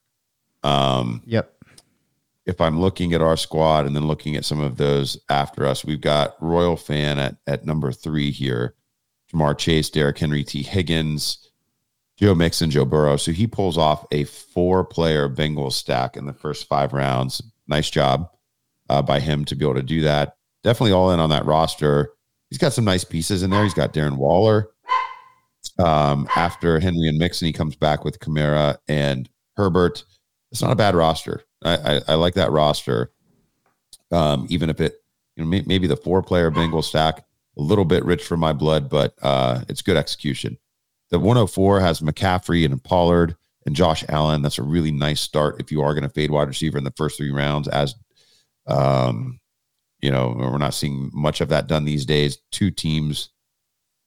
Um, 0.64 1.24
Yep. 1.26 1.57
If 2.48 2.62
I'm 2.62 2.80
looking 2.80 3.14
at 3.14 3.22
our 3.22 3.36
squad 3.36 3.86
and 3.86 3.96
then 3.96 4.08
looking 4.08 4.38
at 4.38 4.46
some 4.46 4.62
of 4.62 4.78
those 4.78 5.20
after 5.30 5.66
us, 5.66 5.84
we've 5.84 6.02
got 6.02 6.42
Royal 6.42 6.78
Fan 6.78 7.20
at, 7.20 7.36
at 7.46 7.66
number 7.66 7.92
three 7.92 8.32
here, 8.32 8.74
Ja'Marr 9.32 9.58
Chase, 9.58 9.90
Derrick 9.90 10.18
Henry, 10.18 10.46
Tee 10.46 10.64
Higgins, 10.64 11.52
Joe 12.16 12.34
Mixon, 12.34 12.72
Joe 12.72 12.86
Burrow. 12.86 13.18
So 13.18 13.34
he 13.34 13.48
pulls 13.48 13.78
off 13.78 14.06
a 14.12 14.24
four 14.24 14.86
player 14.86 15.28
Bengals 15.28 15.74
stack 15.74 16.16
in 16.16 16.26
the 16.26 16.34
first 16.34 16.68
five 16.68 16.94
rounds. 16.94 17.42
Nice 17.68 17.90
job 17.90 18.30
uh, 18.90 19.02
by 19.02 19.20
him 19.20 19.44
to 19.46 19.56
be 19.56 19.66
able 19.66 19.76
to 19.76 19.84
do 19.84 20.02
that. 20.02 20.38
Definitely 20.64 20.94
all 20.94 21.12
in 21.12 21.20
on 21.20 21.30
that 21.32 21.46
roster. 21.46 22.14
He's 22.50 22.58
got 22.58 22.72
some 22.72 22.86
nice 22.86 23.04
pieces 23.04 23.44
in 23.44 23.50
there. 23.50 23.64
He's 23.64 23.74
got 23.74 23.94
Darren 23.94 24.18
Waller. 24.18 24.70
Um, 25.80 26.30
after 26.36 26.80
Henry 26.80 27.10
and 27.10 27.18
Mixon, 27.18 27.46
he 27.46 27.54
comes 27.54 27.76
back 27.76 28.06
with 28.06 28.20
Kamara 28.20 28.78
and 28.88 29.30
Herbert. 29.58 30.06
It's 30.52 30.62
not 30.62 30.72
a 30.72 30.78
bad 30.78 30.96
roster. 30.96 31.44
I, 31.64 31.76
I, 31.76 32.02
I 32.10 32.14
like 32.16 32.36
that 32.36 32.52
roster. 32.52 33.12
Um, 34.12 34.48
even 34.50 34.70
if 34.70 34.80
it, 34.80 35.04
you 35.36 35.44
know, 35.44 35.50
may, 35.50 35.64
maybe 35.66 35.88
the 35.88 35.98
four 35.98 36.22
player 36.24 36.50
Bengal 36.50 36.82
stack 36.82 37.26
a 37.58 37.62
little 37.62 37.86
bit 37.86 38.06
rich 38.06 38.24
for 38.24 38.38
my 38.38 38.54
blood, 38.54 38.90
but 38.90 39.16
uh, 39.22 39.62
it's 39.68 39.82
good 39.82 39.98
execution. 39.98 40.58
The 41.10 41.20
104 41.20 41.80
has 41.80 42.02
McCaffrey 42.02 42.66
and 42.66 42.84
Pollard 42.84 43.36
and 43.66 43.76
Josh 43.76 44.04
Allen. 44.10 44.42
That's 44.42 44.58
a 44.58 44.64
really 44.64 44.92
nice 44.92 45.22
start 45.22 45.60
if 45.60 45.72
you 45.72 45.82
are 45.82 45.94
going 45.94 46.04
to 46.04 46.10
fade 46.10 46.32
wide 46.32 46.48
receiver 46.48 46.78
in 46.78 46.84
the 46.84 46.94
first 46.96 47.18
three 47.18 47.32
rounds. 47.32 47.68
As 47.68 47.96
um, 48.68 49.40
you 50.02 50.12
know, 50.12 50.36
we're 50.38 50.58
not 50.58 50.74
seeing 50.74 51.10
much 51.14 51.42
of 51.42 51.50
that 51.50 51.68
done 51.68 51.86
these 51.86 52.06
days. 52.06 52.38
Two 52.52 52.70
teams, 52.70 53.30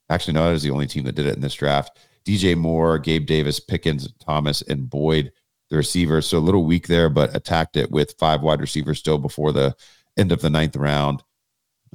actually, 0.09 0.33
no, 0.33 0.45
that 0.45 0.55
is 0.55 0.63
the 0.63 0.71
only 0.71 0.87
team 0.87 1.03
that 1.03 1.15
did 1.15 1.25
it 1.25 1.35
in 1.35 1.41
this 1.41 1.53
draft. 1.53 1.97
DJ 2.25 2.55
Moore, 2.55 2.97
Gabe 2.99 3.25
Davis, 3.25 3.59
Pickens, 3.59 4.11
Thomas, 4.19 4.61
and 4.61 4.89
Boyd 4.89 5.31
the 5.71 5.77
receivers. 5.77 6.27
So 6.27 6.37
a 6.37 6.39
little 6.39 6.65
weak 6.65 6.87
there, 6.87 7.09
but 7.09 7.35
attacked 7.35 7.75
it 7.75 7.89
with 7.89 8.13
five 8.19 8.41
wide 8.41 8.61
receivers 8.61 8.99
still 8.99 9.17
before 9.17 9.51
the 9.51 9.75
end 10.17 10.31
of 10.31 10.41
the 10.41 10.49
ninth 10.49 10.75
round. 10.75 11.23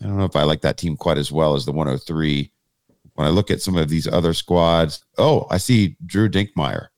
I 0.00 0.06
don't 0.06 0.16
know 0.18 0.24
if 0.24 0.34
I 0.34 0.42
like 0.42 0.62
that 0.62 0.76
team 0.76 0.96
quite 0.96 1.18
as 1.18 1.30
well 1.30 1.54
as 1.54 1.64
the 1.64 1.72
103. 1.72 2.50
When 3.14 3.26
I 3.26 3.30
look 3.30 3.50
at 3.50 3.62
some 3.62 3.76
of 3.76 3.88
these 3.88 4.08
other 4.08 4.34
squads, 4.34 5.04
oh, 5.16 5.46
I 5.50 5.58
see 5.58 5.96
Drew 6.04 6.28
Dinkmeyer 6.28 6.88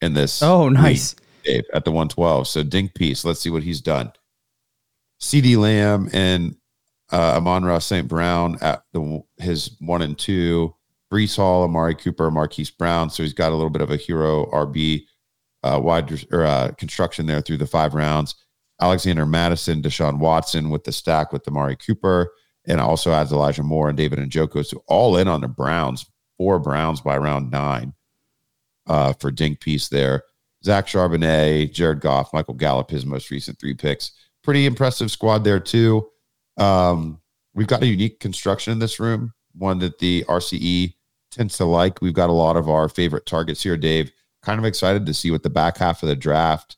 in 0.00 0.14
this. 0.14 0.42
Oh, 0.42 0.68
nice. 0.68 1.16
Dave, 1.44 1.64
at 1.74 1.84
the 1.84 1.90
112. 1.90 2.48
So 2.48 2.62
Dink 2.62 2.94
piece. 2.94 3.24
Let's 3.24 3.40
see 3.40 3.50
what 3.50 3.62
he's 3.62 3.80
done. 3.80 4.12
CeeDee 5.20 5.56
Lamb 5.56 6.08
and 6.12 6.56
uh, 7.12 7.36
Amon-Ra 7.36 7.78
St. 7.78 8.06
Brown 8.06 8.58
at 8.60 8.82
the 8.92 9.22
his 9.38 9.76
one 9.80 10.02
and 10.02 10.18
two. 10.18 10.74
Breece 11.10 11.36
Hall, 11.36 11.62
Amari 11.62 11.94
Cooper, 11.94 12.30
Marquise 12.30 12.70
Brown. 12.70 13.10
So 13.10 13.22
he's 13.22 13.32
got 13.32 13.52
a 13.52 13.54
little 13.54 13.70
bit 13.70 13.80
of 13.80 13.90
a 13.90 13.96
hero 13.96 14.46
RB 14.50 15.04
uh, 15.66 15.78
wide 15.78 16.24
or 16.32 16.44
uh, 16.44 16.70
construction 16.78 17.26
there 17.26 17.40
through 17.40 17.58
the 17.58 17.66
five 17.66 17.94
rounds. 17.94 18.34
Alexander 18.80 19.24
Mattison, 19.24 19.82
Deshaun 19.82 20.18
Watson 20.18 20.70
with 20.70 20.84
the 20.84 20.92
stack 20.92 21.32
with 21.32 21.48
Amari 21.48 21.76
Cooper, 21.76 22.30
and 22.66 22.80
also 22.80 23.12
adds 23.12 23.32
Elijah 23.32 23.62
Moore 23.62 23.88
and 23.88 23.96
David 23.96 24.18
Njoku. 24.18 24.64
So 24.64 24.82
all 24.86 25.16
in 25.16 25.28
on 25.28 25.40
the 25.40 25.48
Browns, 25.48 26.04
four 26.36 26.58
Browns 26.58 27.00
by 27.00 27.16
round 27.16 27.50
nine 27.50 27.94
uh, 28.86 29.14
for 29.14 29.30
Dink 29.30 29.60
piece 29.60 29.88
there. 29.88 30.24
Zach 30.64 30.86
Charbonnet, 30.86 31.72
Jared 31.72 32.00
Goff, 32.00 32.32
Michael 32.32 32.54
Gallup, 32.54 32.90
his 32.90 33.06
most 33.06 33.30
recent 33.30 33.58
three 33.58 33.74
picks. 33.74 34.12
Pretty 34.42 34.66
impressive 34.66 35.10
squad 35.10 35.44
there 35.44 35.60
too. 35.60 36.08
Um, 36.56 37.20
we've 37.54 37.66
got 37.66 37.82
a 37.82 37.86
unique 37.86 38.20
construction 38.20 38.72
in 38.72 38.78
this 38.78 38.98
room, 39.00 39.32
one 39.54 39.78
that 39.78 39.98
the 39.98 40.24
RCE 40.28 40.94
tends 41.30 41.56
to 41.58 41.64
like. 41.64 42.00
We've 42.00 42.14
got 42.14 42.30
a 42.30 42.32
lot 42.32 42.56
of 42.56 42.68
our 42.68 42.88
favorite 42.88 43.26
targets 43.26 43.62
here, 43.62 43.76
Dave. 43.76 44.12
Kind 44.46 44.60
of 44.60 44.64
excited 44.64 45.04
to 45.06 45.12
see 45.12 45.32
what 45.32 45.42
the 45.42 45.50
back 45.50 45.76
half 45.76 46.04
of 46.04 46.08
the 46.08 46.14
draft 46.14 46.76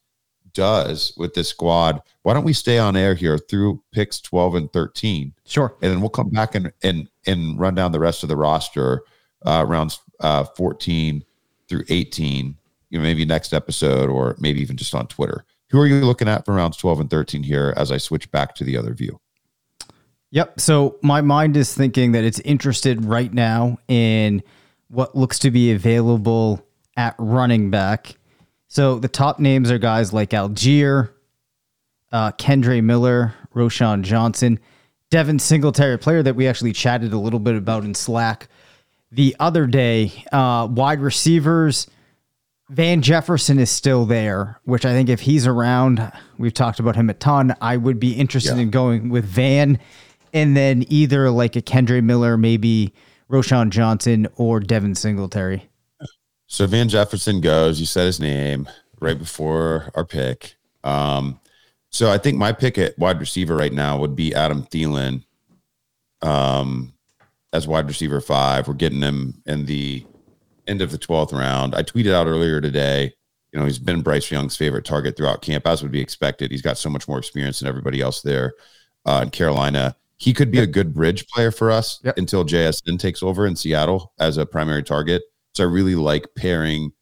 does 0.54 1.12
with 1.18 1.34
this 1.34 1.50
squad. 1.50 2.00
Why 2.22 2.32
don't 2.32 2.44
we 2.44 2.54
stay 2.54 2.78
on 2.78 2.96
air 2.96 3.14
here 3.14 3.36
through 3.36 3.82
picks 3.92 4.20
12 4.22 4.54
and 4.54 4.72
13? 4.72 5.34
Sure. 5.46 5.76
and 5.82 5.92
then 5.92 6.00
we'll 6.00 6.08
come 6.08 6.30
back 6.30 6.54
and 6.54 6.72
and 6.82 7.08
and 7.26 7.60
run 7.60 7.74
down 7.74 7.92
the 7.92 8.00
rest 8.00 8.22
of 8.22 8.30
the 8.30 8.36
roster 8.36 9.02
uh 9.44 9.64
rounds 9.68 10.00
uh 10.20 10.44
14 10.44 11.22
through 11.68 11.84
18 11.90 12.56
you 12.90 12.98
know 12.98 13.02
maybe 13.02 13.24
next 13.26 13.52
episode 13.52 14.08
or 14.08 14.34
maybe 14.40 14.60
even 14.60 14.76
just 14.76 14.94
on 14.94 15.06
twitter 15.06 15.44
who 15.70 15.78
are 15.78 15.86
you 15.86 16.00
looking 16.00 16.26
at 16.26 16.44
for 16.44 16.54
rounds 16.54 16.76
12 16.78 17.00
and 17.00 17.10
13 17.10 17.42
here 17.42 17.72
as 17.76 17.92
i 17.92 17.98
switch 17.98 18.28
back 18.32 18.54
to 18.54 18.64
the 18.64 18.76
other 18.76 18.94
view 18.94 19.20
Yep. 20.30 20.60
So 20.60 20.98
my 21.02 21.20
mind 21.20 21.56
is 21.56 21.74
thinking 21.74 22.12
that 22.12 22.24
it's 22.24 22.40
interested 22.40 23.04
right 23.04 23.32
now 23.32 23.78
in 23.88 24.42
what 24.88 25.14
looks 25.16 25.38
to 25.40 25.50
be 25.50 25.72
available 25.72 26.62
at 26.98 27.14
running 27.16 27.70
back. 27.70 28.16
So 28.66 28.98
the 28.98 29.08
top 29.08 29.38
names 29.38 29.70
are 29.70 29.78
guys 29.78 30.12
like 30.12 30.30
Allgeier, 30.30 31.10
uh, 32.12 32.32
Kendre 32.32 32.82
Miller, 32.82 33.32
Roschon 33.54 34.02
Johnson. 34.02 34.60
Devin 35.10 35.38
Singletary, 35.38 35.98
player 35.98 36.22
that 36.22 36.36
we 36.36 36.46
actually 36.46 36.74
chatted 36.74 37.14
a 37.14 37.18
little 37.18 37.38
bit 37.38 37.54
about 37.54 37.84
in 37.84 37.94
Slack 37.94 38.48
the 39.10 39.34
other 39.40 39.66
day. 39.66 40.12
Uh, 40.30 40.68
wide 40.70 41.00
receivers, 41.00 41.86
Van 42.68 43.00
Jefferson 43.00 43.58
is 43.58 43.70
still 43.70 44.04
there, 44.04 44.60
which 44.64 44.84
I 44.84 44.92
think 44.92 45.08
if 45.08 45.20
he's 45.20 45.46
around, 45.46 46.12
we've 46.36 46.52
talked 46.52 46.78
about 46.78 46.94
him 46.94 47.08
a 47.08 47.14
ton. 47.14 47.54
I 47.62 47.78
would 47.78 47.98
be 47.98 48.12
interested 48.12 48.56
yeah. 48.56 48.62
in 48.62 48.70
going 48.70 49.08
with 49.08 49.24
Van, 49.24 49.78
and 50.34 50.54
then 50.54 50.84
either 50.88 51.30
like 51.30 51.56
a 51.56 51.62
Kendre 51.62 52.04
Miller, 52.04 52.36
maybe 52.36 52.92
Roschon 53.30 53.70
Johnson 53.70 54.28
or 54.36 54.60
Devin 54.60 54.94
Singletary. 54.94 55.70
So 56.48 56.66
Van 56.66 56.88
Jefferson 56.88 57.40
goes. 57.40 57.78
You 57.78 57.86
said 57.86 58.06
his 58.06 58.18
name 58.18 58.68
right 59.00 59.18
before 59.18 59.90
our 59.94 60.04
pick. 60.04 60.56
Um, 60.82 61.38
so 61.90 62.10
I 62.10 62.18
think 62.18 62.36
my 62.36 62.52
pick 62.52 62.78
at 62.78 62.98
wide 62.98 63.20
receiver 63.20 63.54
right 63.54 63.72
now 63.72 63.98
would 63.98 64.16
be 64.16 64.34
Adam 64.34 64.64
Thielen. 64.64 65.24
Um, 66.22 66.94
as 67.52 67.68
wide 67.68 67.86
receiver 67.86 68.20
five, 68.20 68.66
we're 68.66 68.74
getting 68.74 69.02
him 69.02 69.42
in 69.46 69.66
the 69.66 70.04
end 70.66 70.82
of 70.82 70.90
the 70.90 70.98
12th 70.98 71.32
round. 71.32 71.74
I 71.74 71.82
tweeted 71.82 72.12
out 72.12 72.26
earlier 72.26 72.60
today, 72.60 73.12
you 73.52 73.60
know, 73.60 73.66
he's 73.66 73.78
been 73.78 74.02
Bryce 74.02 74.30
Young's 74.30 74.56
favorite 74.56 74.84
target 74.84 75.16
throughout 75.16 75.42
camp, 75.42 75.66
as 75.66 75.82
would 75.82 75.92
be 75.92 76.00
expected. 76.00 76.50
He's 76.50 76.62
got 76.62 76.76
so 76.76 76.90
much 76.90 77.08
more 77.08 77.18
experience 77.18 77.60
than 77.60 77.68
everybody 77.68 78.00
else 78.00 78.20
there 78.22 78.54
uh, 79.06 79.20
in 79.22 79.30
Carolina. 79.30 79.96
He 80.16 80.34
could 80.34 80.50
be 80.50 80.58
yep. 80.58 80.68
a 80.68 80.70
good 80.70 80.94
bridge 80.94 81.26
player 81.28 81.50
for 81.50 81.70
us 81.70 82.00
yep. 82.02 82.18
until 82.18 82.44
JSN 82.44 82.98
takes 82.98 83.22
over 83.22 83.46
in 83.46 83.54
Seattle 83.54 84.12
as 84.18 84.36
a 84.36 84.44
primary 84.44 84.82
target. 84.82 85.22
So 85.58 85.64
I 85.64 85.66
really 85.66 85.96
like 85.96 86.36
pairing 86.36 86.92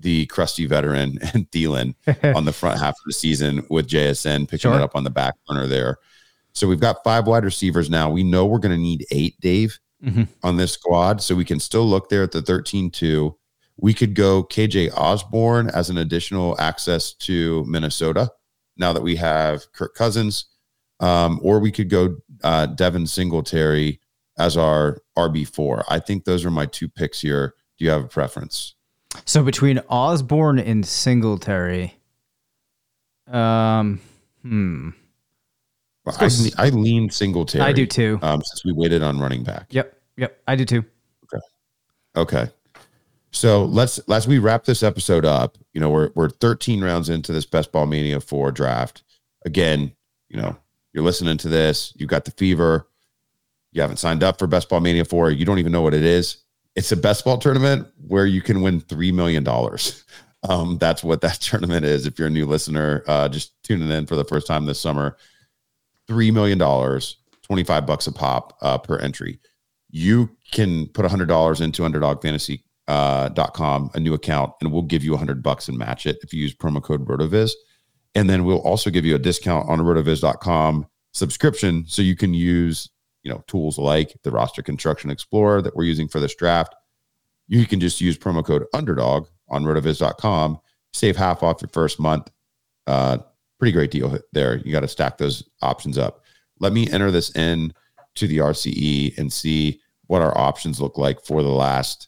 the 0.00 0.26
crusty 0.26 0.66
veteran 0.66 1.20
and 1.34 1.48
Thielen 1.52 1.94
on 2.34 2.44
the 2.44 2.52
front 2.52 2.80
half 2.80 2.94
of 2.94 3.04
the 3.06 3.12
season 3.12 3.64
with 3.70 3.86
JSN 3.86 4.48
picking 4.48 4.72
sure. 4.72 4.74
it 4.74 4.82
up 4.82 4.96
on 4.96 5.04
the 5.04 5.10
back 5.10 5.34
corner 5.46 5.68
there. 5.68 5.98
So 6.52 6.66
we've 6.66 6.80
got 6.80 7.04
five 7.04 7.28
wide 7.28 7.44
receivers 7.44 7.88
now. 7.88 8.10
We 8.10 8.24
know 8.24 8.44
we're 8.44 8.58
going 8.58 8.74
to 8.74 8.82
need 8.82 9.06
eight, 9.12 9.38
Dave 9.38 9.78
mm-hmm. 10.04 10.24
on 10.42 10.56
this 10.56 10.72
squad. 10.72 11.22
So 11.22 11.36
we 11.36 11.44
can 11.44 11.60
still 11.60 11.86
look 11.86 12.08
there 12.08 12.24
at 12.24 12.32
the 12.32 12.42
13 12.42 12.90
2. 12.90 13.38
We 13.76 13.94
could 13.94 14.16
go 14.16 14.42
KJ 14.42 14.90
Osborn 14.92 15.70
as 15.70 15.88
an 15.88 15.98
additional 15.98 16.60
access 16.60 17.12
to 17.12 17.64
Minnesota 17.68 18.32
now 18.76 18.92
that 18.94 19.02
we 19.02 19.14
have 19.14 19.70
Kirk 19.70 19.94
Cousins. 19.94 20.46
Um, 20.98 21.38
or 21.40 21.60
we 21.60 21.70
could 21.70 21.88
go 21.88 22.16
uh, 22.42 22.66
Devin 22.66 23.06
Singletary 23.06 24.00
as 24.38 24.56
our 24.56 24.98
RB4. 25.16 25.84
I 25.88 26.00
think 26.00 26.24
those 26.24 26.44
are 26.44 26.50
my 26.50 26.66
two 26.66 26.88
picks 26.88 27.20
here. 27.20 27.54
Do 27.78 27.84
you 27.84 27.90
have 27.90 28.04
a 28.04 28.08
preference? 28.08 28.74
So 29.24 29.42
between 29.42 29.78
Osborn 29.88 30.58
and 30.58 30.84
Singletary, 30.84 31.94
um, 33.26 34.00
hmm. 34.42 34.90
I, 36.06 36.30
I 36.58 36.68
lean 36.68 37.10
Singletary. 37.10 37.64
I 37.64 37.72
do 37.72 37.86
too. 37.86 38.18
Um, 38.22 38.40
since 38.42 38.64
we 38.64 38.72
waited 38.72 39.02
on 39.02 39.18
running 39.18 39.42
back. 39.42 39.66
Yep. 39.70 39.98
Yep. 40.16 40.42
I 40.46 40.56
do 40.56 40.64
too. 40.64 40.84
Okay. 41.24 41.42
Okay. 42.16 42.52
So 43.32 43.64
let's 43.64 44.00
let's 44.06 44.26
we 44.26 44.38
wrap 44.38 44.64
this 44.64 44.82
episode 44.82 45.24
up. 45.24 45.58
You 45.74 45.80
know, 45.80 45.90
we're 45.90 46.10
we're 46.14 46.30
13 46.30 46.82
rounds 46.82 47.08
into 47.08 47.32
this 47.32 47.44
Best 47.44 47.72
Ball 47.72 47.86
Mania 47.86 48.20
4 48.20 48.52
draft. 48.52 49.02
Again, 49.44 49.92
you 50.28 50.40
know, 50.40 50.56
you're 50.92 51.04
listening 51.04 51.36
to 51.38 51.48
this, 51.48 51.92
You've 51.96 52.08
got 52.08 52.24
the 52.24 52.30
fever, 52.32 52.88
you 53.72 53.82
haven't 53.82 53.98
signed 53.98 54.22
up 54.22 54.38
for 54.38 54.46
Best 54.46 54.68
Ball 54.68 54.80
Mania 54.80 55.04
4, 55.04 55.30
you 55.30 55.44
don't 55.44 55.58
even 55.58 55.72
know 55.72 55.82
what 55.82 55.94
it 55.94 56.02
is. 56.02 56.38
It's 56.76 56.92
a 56.92 56.96
best 56.96 57.24
ball 57.24 57.38
tournament 57.38 57.88
where 58.06 58.26
you 58.26 58.42
can 58.42 58.60
win 58.60 58.82
$3 58.82 59.12
million. 59.12 59.44
Um, 60.48 60.78
that's 60.78 61.02
what 61.02 61.22
that 61.22 61.34
tournament 61.40 61.84
is. 61.84 62.06
If 62.06 62.18
you're 62.18 62.28
a 62.28 62.30
new 62.30 62.46
listener, 62.46 63.02
uh, 63.08 63.28
just 63.28 63.60
tuning 63.64 63.90
in 63.90 64.06
for 64.06 64.14
the 64.14 64.24
first 64.24 64.46
time 64.46 64.66
this 64.66 64.80
summer, 64.80 65.16
$3 66.08 66.32
million, 66.32 66.58
25 67.42 67.86
bucks 67.86 68.06
a 68.06 68.12
pop 68.12 68.56
uh, 68.62 68.78
per 68.78 68.98
entry. 68.98 69.40
You 69.90 70.30
can 70.52 70.86
put 70.88 71.06
$100 71.06 71.60
into 71.60 71.82
underdogfantasy.com, 71.82 73.84
uh, 73.84 73.88
a 73.94 74.00
new 74.00 74.14
account, 74.14 74.52
and 74.60 74.72
we'll 74.72 74.82
give 74.82 75.02
you 75.02 75.12
100 75.12 75.42
bucks 75.42 75.68
and 75.68 75.78
match 75.78 76.06
it 76.06 76.18
if 76.22 76.32
you 76.32 76.42
use 76.42 76.54
promo 76.54 76.82
code 76.82 77.06
RotoViz. 77.06 77.52
And 78.14 78.30
then 78.30 78.44
we'll 78.44 78.60
also 78.60 78.90
give 78.90 79.04
you 79.04 79.14
a 79.14 79.18
discount 79.18 79.68
on 79.68 79.80
rotoviz.com 79.80 80.86
subscription 81.12 81.84
so 81.86 82.02
you 82.02 82.16
can 82.16 82.34
use, 82.34 82.90
you 83.26 83.32
know, 83.32 83.42
tools 83.48 83.76
like 83.76 84.16
the 84.22 84.30
roster 84.30 84.62
construction 84.62 85.10
explorer 85.10 85.60
that 85.60 85.74
we're 85.74 85.82
using 85.82 86.06
for 86.06 86.20
this 86.20 86.36
draft. 86.36 86.76
You 87.48 87.66
can 87.66 87.80
just 87.80 88.00
use 88.00 88.16
promo 88.16 88.46
code 88.46 88.66
underdog 88.72 89.26
on 89.48 89.64
rotoviz.com, 89.64 90.60
save 90.92 91.16
half 91.16 91.42
off 91.42 91.60
your 91.60 91.68
first 91.72 91.98
month. 91.98 92.30
Uh, 92.86 93.18
pretty 93.58 93.72
great 93.72 93.90
deal 93.90 94.16
there. 94.32 94.58
You 94.58 94.70
got 94.70 94.80
to 94.80 94.88
stack 94.88 95.18
those 95.18 95.42
options 95.60 95.98
up. 95.98 96.22
Let 96.60 96.72
me 96.72 96.88
enter 96.88 97.10
this 97.10 97.34
in 97.34 97.74
to 98.14 98.28
the 98.28 98.38
RCE 98.38 99.18
and 99.18 99.32
see 99.32 99.80
what 100.06 100.22
our 100.22 100.38
options 100.38 100.80
look 100.80 100.96
like 100.96 101.20
for 101.20 101.42
the 101.42 101.48
last, 101.48 102.06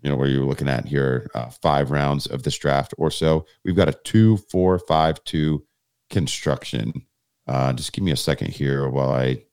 you 0.00 0.08
know, 0.08 0.14
where 0.14 0.28
you're 0.28 0.44
looking 0.44 0.68
at 0.68 0.86
here, 0.86 1.28
uh, 1.34 1.50
five 1.60 1.90
rounds 1.90 2.28
of 2.28 2.44
this 2.44 2.56
draft 2.56 2.94
or 2.98 3.10
so. 3.10 3.46
We've 3.64 3.74
got 3.74 3.88
a 3.88 3.98
two, 4.04 4.36
four, 4.48 4.78
five, 4.78 5.24
two 5.24 5.64
construction. 6.08 6.92
Uh, 7.48 7.72
just 7.72 7.92
give 7.92 8.04
me 8.04 8.12
a 8.12 8.16
second 8.16 8.52
here 8.52 8.88
while 8.88 9.10
I 9.10 9.45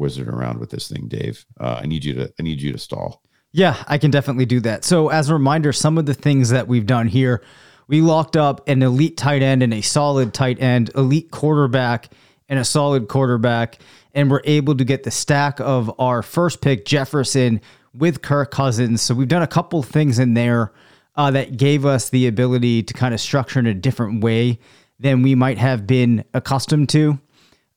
wizard 0.00 0.28
around 0.28 0.58
with 0.58 0.70
this 0.70 0.88
thing, 0.88 1.06
Dave. 1.06 1.44
Uh, 1.60 1.80
I 1.82 1.86
need 1.86 2.04
you 2.04 2.14
to, 2.14 2.32
I 2.38 2.42
need 2.42 2.60
you 2.60 2.72
to 2.72 2.78
stall. 2.78 3.22
Yeah, 3.52 3.82
I 3.86 3.98
can 3.98 4.10
definitely 4.10 4.46
do 4.46 4.60
that. 4.60 4.84
So, 4.84 5.08
as 5.08 5.28
a 5.28 5.34
reminder, 5.34 5.72
some 5.72 5.98
of 5.98 6.06
the 6.06 6.14
things 6.14 6.50
that 6.50 6.66
we've 6.66 6.86
done 6.86 7.06
here 7.06 7.42
we 7.90 8.02
locked 8.02 8.36
up 8.36 8.68
an 8.68 8.84
elite 8.84 9.16
tight 9.16 9.42
end 9.42 9.64
and 9.64 9.74
a 9.74 9.80
solid 9.80 10.32
tight 10.32 10.62
end, 10.62 10.92
elite 10.94 11.32
quarterback 11.32 12.08
and 12.48 12.56
a 12.60 12.64
solid 12.64 13.08
quarterback, 13.08 13.80
and 14.14 14.30
we're 14.30 14.42
able 14.44 14.76
to 14.76 14.84
get 14.84 15.02
the 15.02 15.10
stack 15.10 15.58
of 15.58 15.92
our 15.98 16.22
first 16.22 16.60
pick, 16.60 16.84
Jefferson, 16.84 17.60
with 17.92 18.22
Kirk 18.22 18.52
Cousins. 18.52 19.02
So 19.02 19.12
we've 19.12 19.26
done 19.26 19.42
a 19.42 19.48
couple 19.48 19.82
things 19.82 20.20
in 20.20 20.34
there 20.34 20.72
uh, 21.16 21.32
that 21.32 21.56
gave 21.56 21.84
us 21.84 22.10
the 22.10 22.28
ability 22.28 22.84
to 22.84 22.94
kind 22.94 23.12
of 23.12 23.20
structure 23.20 23.58
in 23.58 23.66
a 23.66 23.74
different 23.74 24.22
way 24.22 24.60
than 25.00 25.22
we 25.22 25.34
might 25.34 25.58
have 25.58 25.84
been 25.84 26.24
accustomed 26.32 26.90
to. 26.90 27.18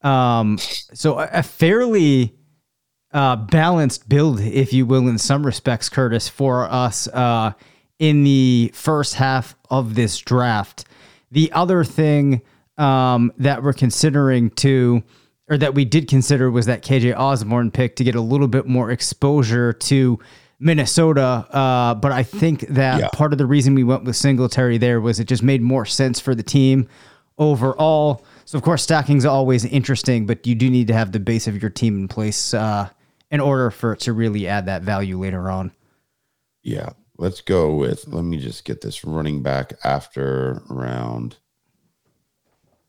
Um, 0.04 0.58
so 0.58 1.20
a, 1.20 1.30
a 1.34 1.44
fairly 1.44 2.36
uh, 3.12 3.36
balanced 3.36 4.10
build, 4.10 4.40
if 4.40 4.74
you 4.74 4.86
will, 4.86 5.08
in 5.08 5.18
some 5.18 5.46
respects, 5.46 5.90
Curtis, 5.90 6.28
for 6.28 6.66
us. 6.66 7.08
Uh, 7.08 7.54
in 8.00 8.26
the 8.26 8.70
first 8.74 9.16
half 9.16 9.56
of 9.70 9.96
this 9.96 10.18
draft. 10.18 10.86
The 11.32 11.52
other 11.54 11.86
thing 11.86 12.42
um, 12.78 13.32
that 13.38 13.64
we're 13.64 13.72
considering 13.72 14.50
to, 14.52 15.04
or 15.50 15.58
that 15.58 15.74
we 15.74 15.86
did 15.86 16.10
consider, 16.10 16.52
was 16.52 16.66
that 16.66 16.84
KJ 16.84 17.18
Osborn 17.18 17.72
pick 17.72 17.96
to 17.96 18.04
get 18.04 18.16
a 18.16 18.22
little 18.22 18.50
bit 18.50 18.68
more 18.68 18.92
exposure 18.92 19.72
to 19.72 20.20
Minnesota. 20.60 21.48
Uh, 21.50 21.96
but 21.96 22.12
I 22.12 22.24
think 22.24 22.68
that 22.68 23.00
yeah. 23.00 23.08
part 23.14 23.32
of 23.32 23.38
the 23.38 23.46
reason 23.46 23.74
we 23.74 23.86
went 23.86 24.04
with 24.04 24.18
Singletary 24.18 24.78
there 24.78 25.00
was 25.00 25.22
it 25.22 25.30
just 25.30 25.44
made 25.44 25.62
more 25.62 25.86
sense 25.86 26.20
for 26.20 26.36
the 26.36 26.44
team 26.44 26.90
overall. 27.38 28.26
So 28.46 28.58
of 28.58 28.64
course, 28.64 28.84
stacking 28.84 29.18
is 29.18 29.26
always 29.26 29.66
interesting, 29.66 30.26
but 30.26 30.46
you 30.46 30.56
do 30.56 30.70
need 30.70 30.88
to 30.88 30.94
have 30.94 31.12
the 31.12 31.20
base 31.20 31.48
of 31.48 31.62
your 31.62 31.72
team 31.72 31.98
in 31.98 32.08
place 32.08 32.54
uh, 32.54 32.90
in 33.32 33.40
order 33.40 33.72
for 33.72 33.94
it 33.94 34.00
to 34.02 34.14
really 34.14 34.48
add 34.48 34.66
that 34.66 34.82
value 34.82 35.18
later 35.18 35.50
on. 35.50 35.72
Yeah, 36.62 36.92
Let's 37.18 37.42
go 37.42 37.76
with, 37.76 38.08
let 38.08 38.24
me 38.24 38.38
just 38.38 38.66
get 38.66 38.82
this 38.82 39.06
running 39.06 39.44
back 39.44 39.74
after 39.84 40.62
round 40.68 41.38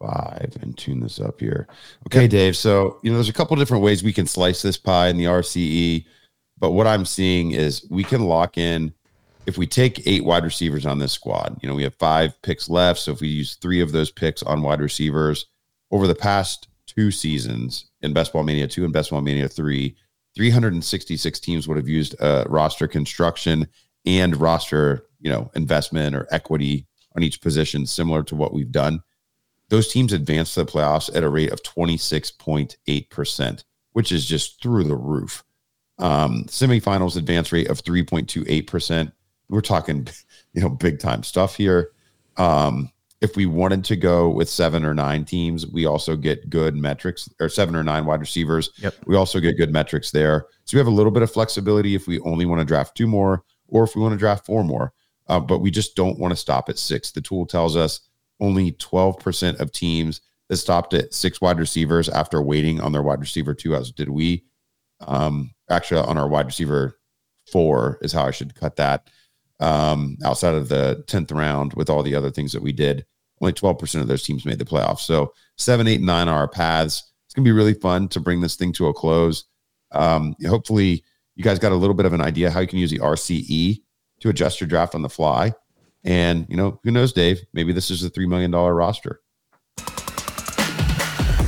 five 0.01 0.57
and 0.63 0.77
tune 0.77 1.01
this 1.01 1.21
up 1.21 1.41
here. 1.41 1.69
Okay, 2.07 2.27
Dave. 2.27 2.57
So, 2.57 2.99
you 3.03 3.11
know, 3.11 3.19
there's 3.19 3.29
a 3.29 3.35
couple 3.35 3.55
different 3.57 3.85
ways 3.85 4.03
we 4.03 4.15
can 4.15 4.27
slice 4.27 4.63
this 4.63 4.79
pie 4.79 5.09
in 5.09 5.19
the 5.19 5.27
RCE, 5.27 6.07
but 6.59 6.71
what 6.71 6.87
I'm 6.87 7.05
seeing 7.05 7.51
is 7.51 7.87
we 7.91 8.03
can 8.03 8.23
lock 8.23 8.57
in 8.57 8.95
if 9.47 9.59
we 9.59 9.67
take 9.67 10.07
eight 10.07 10.25
wide 10.25 10.45
receivers 10.45 10.87
on 10.87 10.99
this 10.99 11.13
squad. 11.13 11.59
You 11.61 11.69
know, 11.69 11.75
we 11.75 11.83
have 11.83 11.95
five 11.95 12.41
picks 12.41 12.71
left. 12.71 13.01
So 13.01 13.13
if 13.13 13.21
we 13.21 13.29
use 13.29 13.57
three 13.57 13.83
of 13.83 13.93
those 13.93 14.11
picks 14.11 14.43
on 14.43 14.63
wide 14.63 14.81
receivers 14.81 15.47
over 15.95 16.09
the 16.09 16.15
past 16.15 16.67
two 16.87 17.13
seasons 17.13 17.87
in 18.03 18.13
Best 18.13 18.33
Ball 18.33 18.43
Mania 18.43 18.67
2 18.67 18.83
and 18.83 18.93
Best 18.93 19.11
Ball 19.11 19.21
Mania 19.21 19.49
3, 19.49 19.95
366 20.35 21.39
teams 21.39 21.69
would 21.69 21.77
have 21.77 21.89
used 21.89 22.17
a 22.21 22.45
roster 22.49 22.89
construction 22.89 23.69
and 24.05 24.37
roster, 24.37 25.07
you 25.21 25.31
know, 25.31 25.53
investment 25.55 26.17
or 26.17 26.27
equity 26.33 26.85
on 27.15 27.23
each 27.23 27.41
position, 27.41 27.87
similar 27.87 28.25
to 28.25 28.35
what 28.35 28.53
we've 28.53 28.73
done, 28.73 29.01
those 29.69 29.87
teams 29.87 30.13
advance 30.13 30.55
to 30.55 30.65
the 30.65 30.71
playoffs 30.71 31.15
at 31.15 31.23
a 31.23 31.29
rate 31.29 31.53
of 31.53 31.63
26.8%, 31.63 33.65
which 33.93 34.11
is 34.11 34.27
just 34.27 34.61
through 34.61 34.83
the 34.83 34.97
roof. 34.97 35.45
Um, 35.99 36.47
semifinals 36.47 37.17
advance 37.17 37.53
rate 37.53 37.71
of 37.71 37.85
3.28%. 37.85 39.13
We're 39.49 39.61
talking, 39.61 40.09
you 40.55 40.61
know, 40.61 40.71
big 40.71 40.99
time 40.99 41.23
stuff 41.23 41.55
here. 41.55 41.93
Um, 42.37 42.91
if 43.25 43.37
we 43.37 43.47
wanted 43.47 43.83
to 43.87 43.97
go 43.97 44.29
with 44.29 44.51
seven 44.51 44.85
or 44.85 44.93
nine 44.93 45.25
teams, 45.25 45.67
we 45.67 45.87
also 45.87 46.15
get 46.15 46.51
good 46.51 46.77
metrics 46.77 47.27
or 47.41 47.49
seven 47.49 47.75
or 47.75 47.83
nine 47.83 48.05
wide 48.05 48.21
receivers. 48.21 48.71
Yep. 48.77 48.95
We 49.07 49.17
also 49.17 49.41
get 49.41 49.57
good 49.57 49.73
metrics 49.73 50.11
there. 50.11 50.47
So 50.67 50.77
we 50.77 50.79
have 50.79 50.87
a 50.87 50.91
little 50.91 51.11
bit 51.11 51.23
of 51.23 51.33
flexibility 51.33 51.95
if 51.95 52.07
we 52.07 52.21
only 52.21 52.45
want 52.45 52.61
to 52.61 52.67
draft 52.67 52.95
two 52.95 53.07
more 53.07 53.43
or 53.69 53.85
if 53.85 53.97
we 53.97 54.03
want 54.03 54.13
to 54.13 54.19
draft 54.19 54.45
four 54.45 54.63
more. 54.63 54.93
Uh, 55.27 55.41
but 55.41 55.61
we 55.61 55.71
just 55.71 55.97
don't 55.97 56.19
want 56.19 56.33
to 56.33 56.37
stop 56.37 56.69
at 56.69 56.79
six. 56.79 57.13
The 57.13 57.23
tool 57.23 57.47
tells 57.47 57.77
us 57.77 58.01
only 58.41 58.73
12% 58.73 59.59
of 59.59 59.73
teams 59.73 60.21
that 60.51 60.59
stopped 60.59 60.93
at 60.93 61.15
six 61.15 61.41
wide 61.41 61.59
receivers 61.59 62.11
after 62.11 62.43
waiting 62.43 62.79
on 62.79 62.93
their 62.93 63.03
wide 63.03 63.21
receiver 63.21 63.55
two, 63.55 63.75
as 63.75 63.91
did 63.91 64.11
we. 64.11 64.45
Um, 65.01 65.55
actually, 65.71 66.03
on 66.03 66.19
our 66.19 66.29
wide 66.29 66.45
receiver 66.45 66.99
four 67.51 67.99
is 68.03 68.13
how 68.13 68.27
I 68.27 68.33
should 68.33 68.55
cut 68.55 68.77
that. 68.77 69.09
Um, 69.61 70.19
outside 70.23 70.55
of 70.55 70.69
the 70.69 71.05
10th 71.07 71.33
round 71.35 71.73
with 71.73 71.89
all 71.89 72.03
the 72.03 72.15
other 72.15 72.31
things 72.31 72.53
that 72.53 72.63
we 72.63 72.73
did, 72.73 73.07
only 73.45 73.53
12% 73.53 74.01
of 74.01 74.09
those 74.09 74.23
teams 74.23 74.45
made 74.45 74.59
the 74.59 74.65
playoffs. 74.65 75.01
So 75.01 75.33
seven, 75.57 75.87
eight, 75.87 76.01
nine 76.01 76.29
are 76.29 76.39
our 76.39 76.49
paths. 76.49 77.13
It's 77.27 77.35
going 77.35 77.45
to 77.45 77.49
be 77.49 77.53
really 77.53 77.75
fun 77.75 78.09
to 78.09 78.21
bring 78.21 78.41
this 78.41 78.57
thing 78.57 78.73
to 78.75 78.89
a 78.89 78.95
close. 78.95 79.45
Um, 79.93 80.35
hopefully, 80.47 81.05
you 81.37 81.45
guys 81.45 81.59
got 81.59 81.73
a 81.73 81.77
little 81.77 81.95
bit 81.95 82.07
of 82.07 82.13
an 82.13 82.21
idea 82.21 82.51
how 82.51 82.61
you 82.61 82.67
can 82.67 82.79
use 82.79 82.91
the 82.91 82.99
RCE 82.99 83.83
to 84.21 84.29
adjust 84.29 84.61
your 84.61 84.69
draft 84.69 84.95
on 84.95 85.03
the 85.03 85.09
fly. 85.09 85.53
And, 86.05 86.47
you 86.49 86.57
know, 86.57 86.81
who 86.85 86.91
knows, 86.91 87.13
Dave? 87.13 87.41
Maybe 87.53 87.73
this 87.73 87.91
is 87.91 88.05
a 88.05 88.11
$3 88.11 88.29
million 88.29 88.51
roster. 88.51 89.21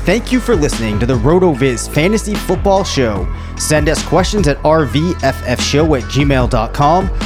Thank 0.06 0.30
you 0.30 0.38
for 0.38 0.54
listening 0.54 1.00
to 1.00 1.06
the 1.06 1.16
RotoViz 1.16 1.92
Fantasy 1.92 2.34
Football 2.34 2.84
Show. 2.84 3.26
Send 3.58 3.88
us 3.88 4.04
questions 4.04 4.46
at 4.46 4.56
rvffshow 4.58 6.00
at 6.00 6.04
gmail.com. 6.04 7.25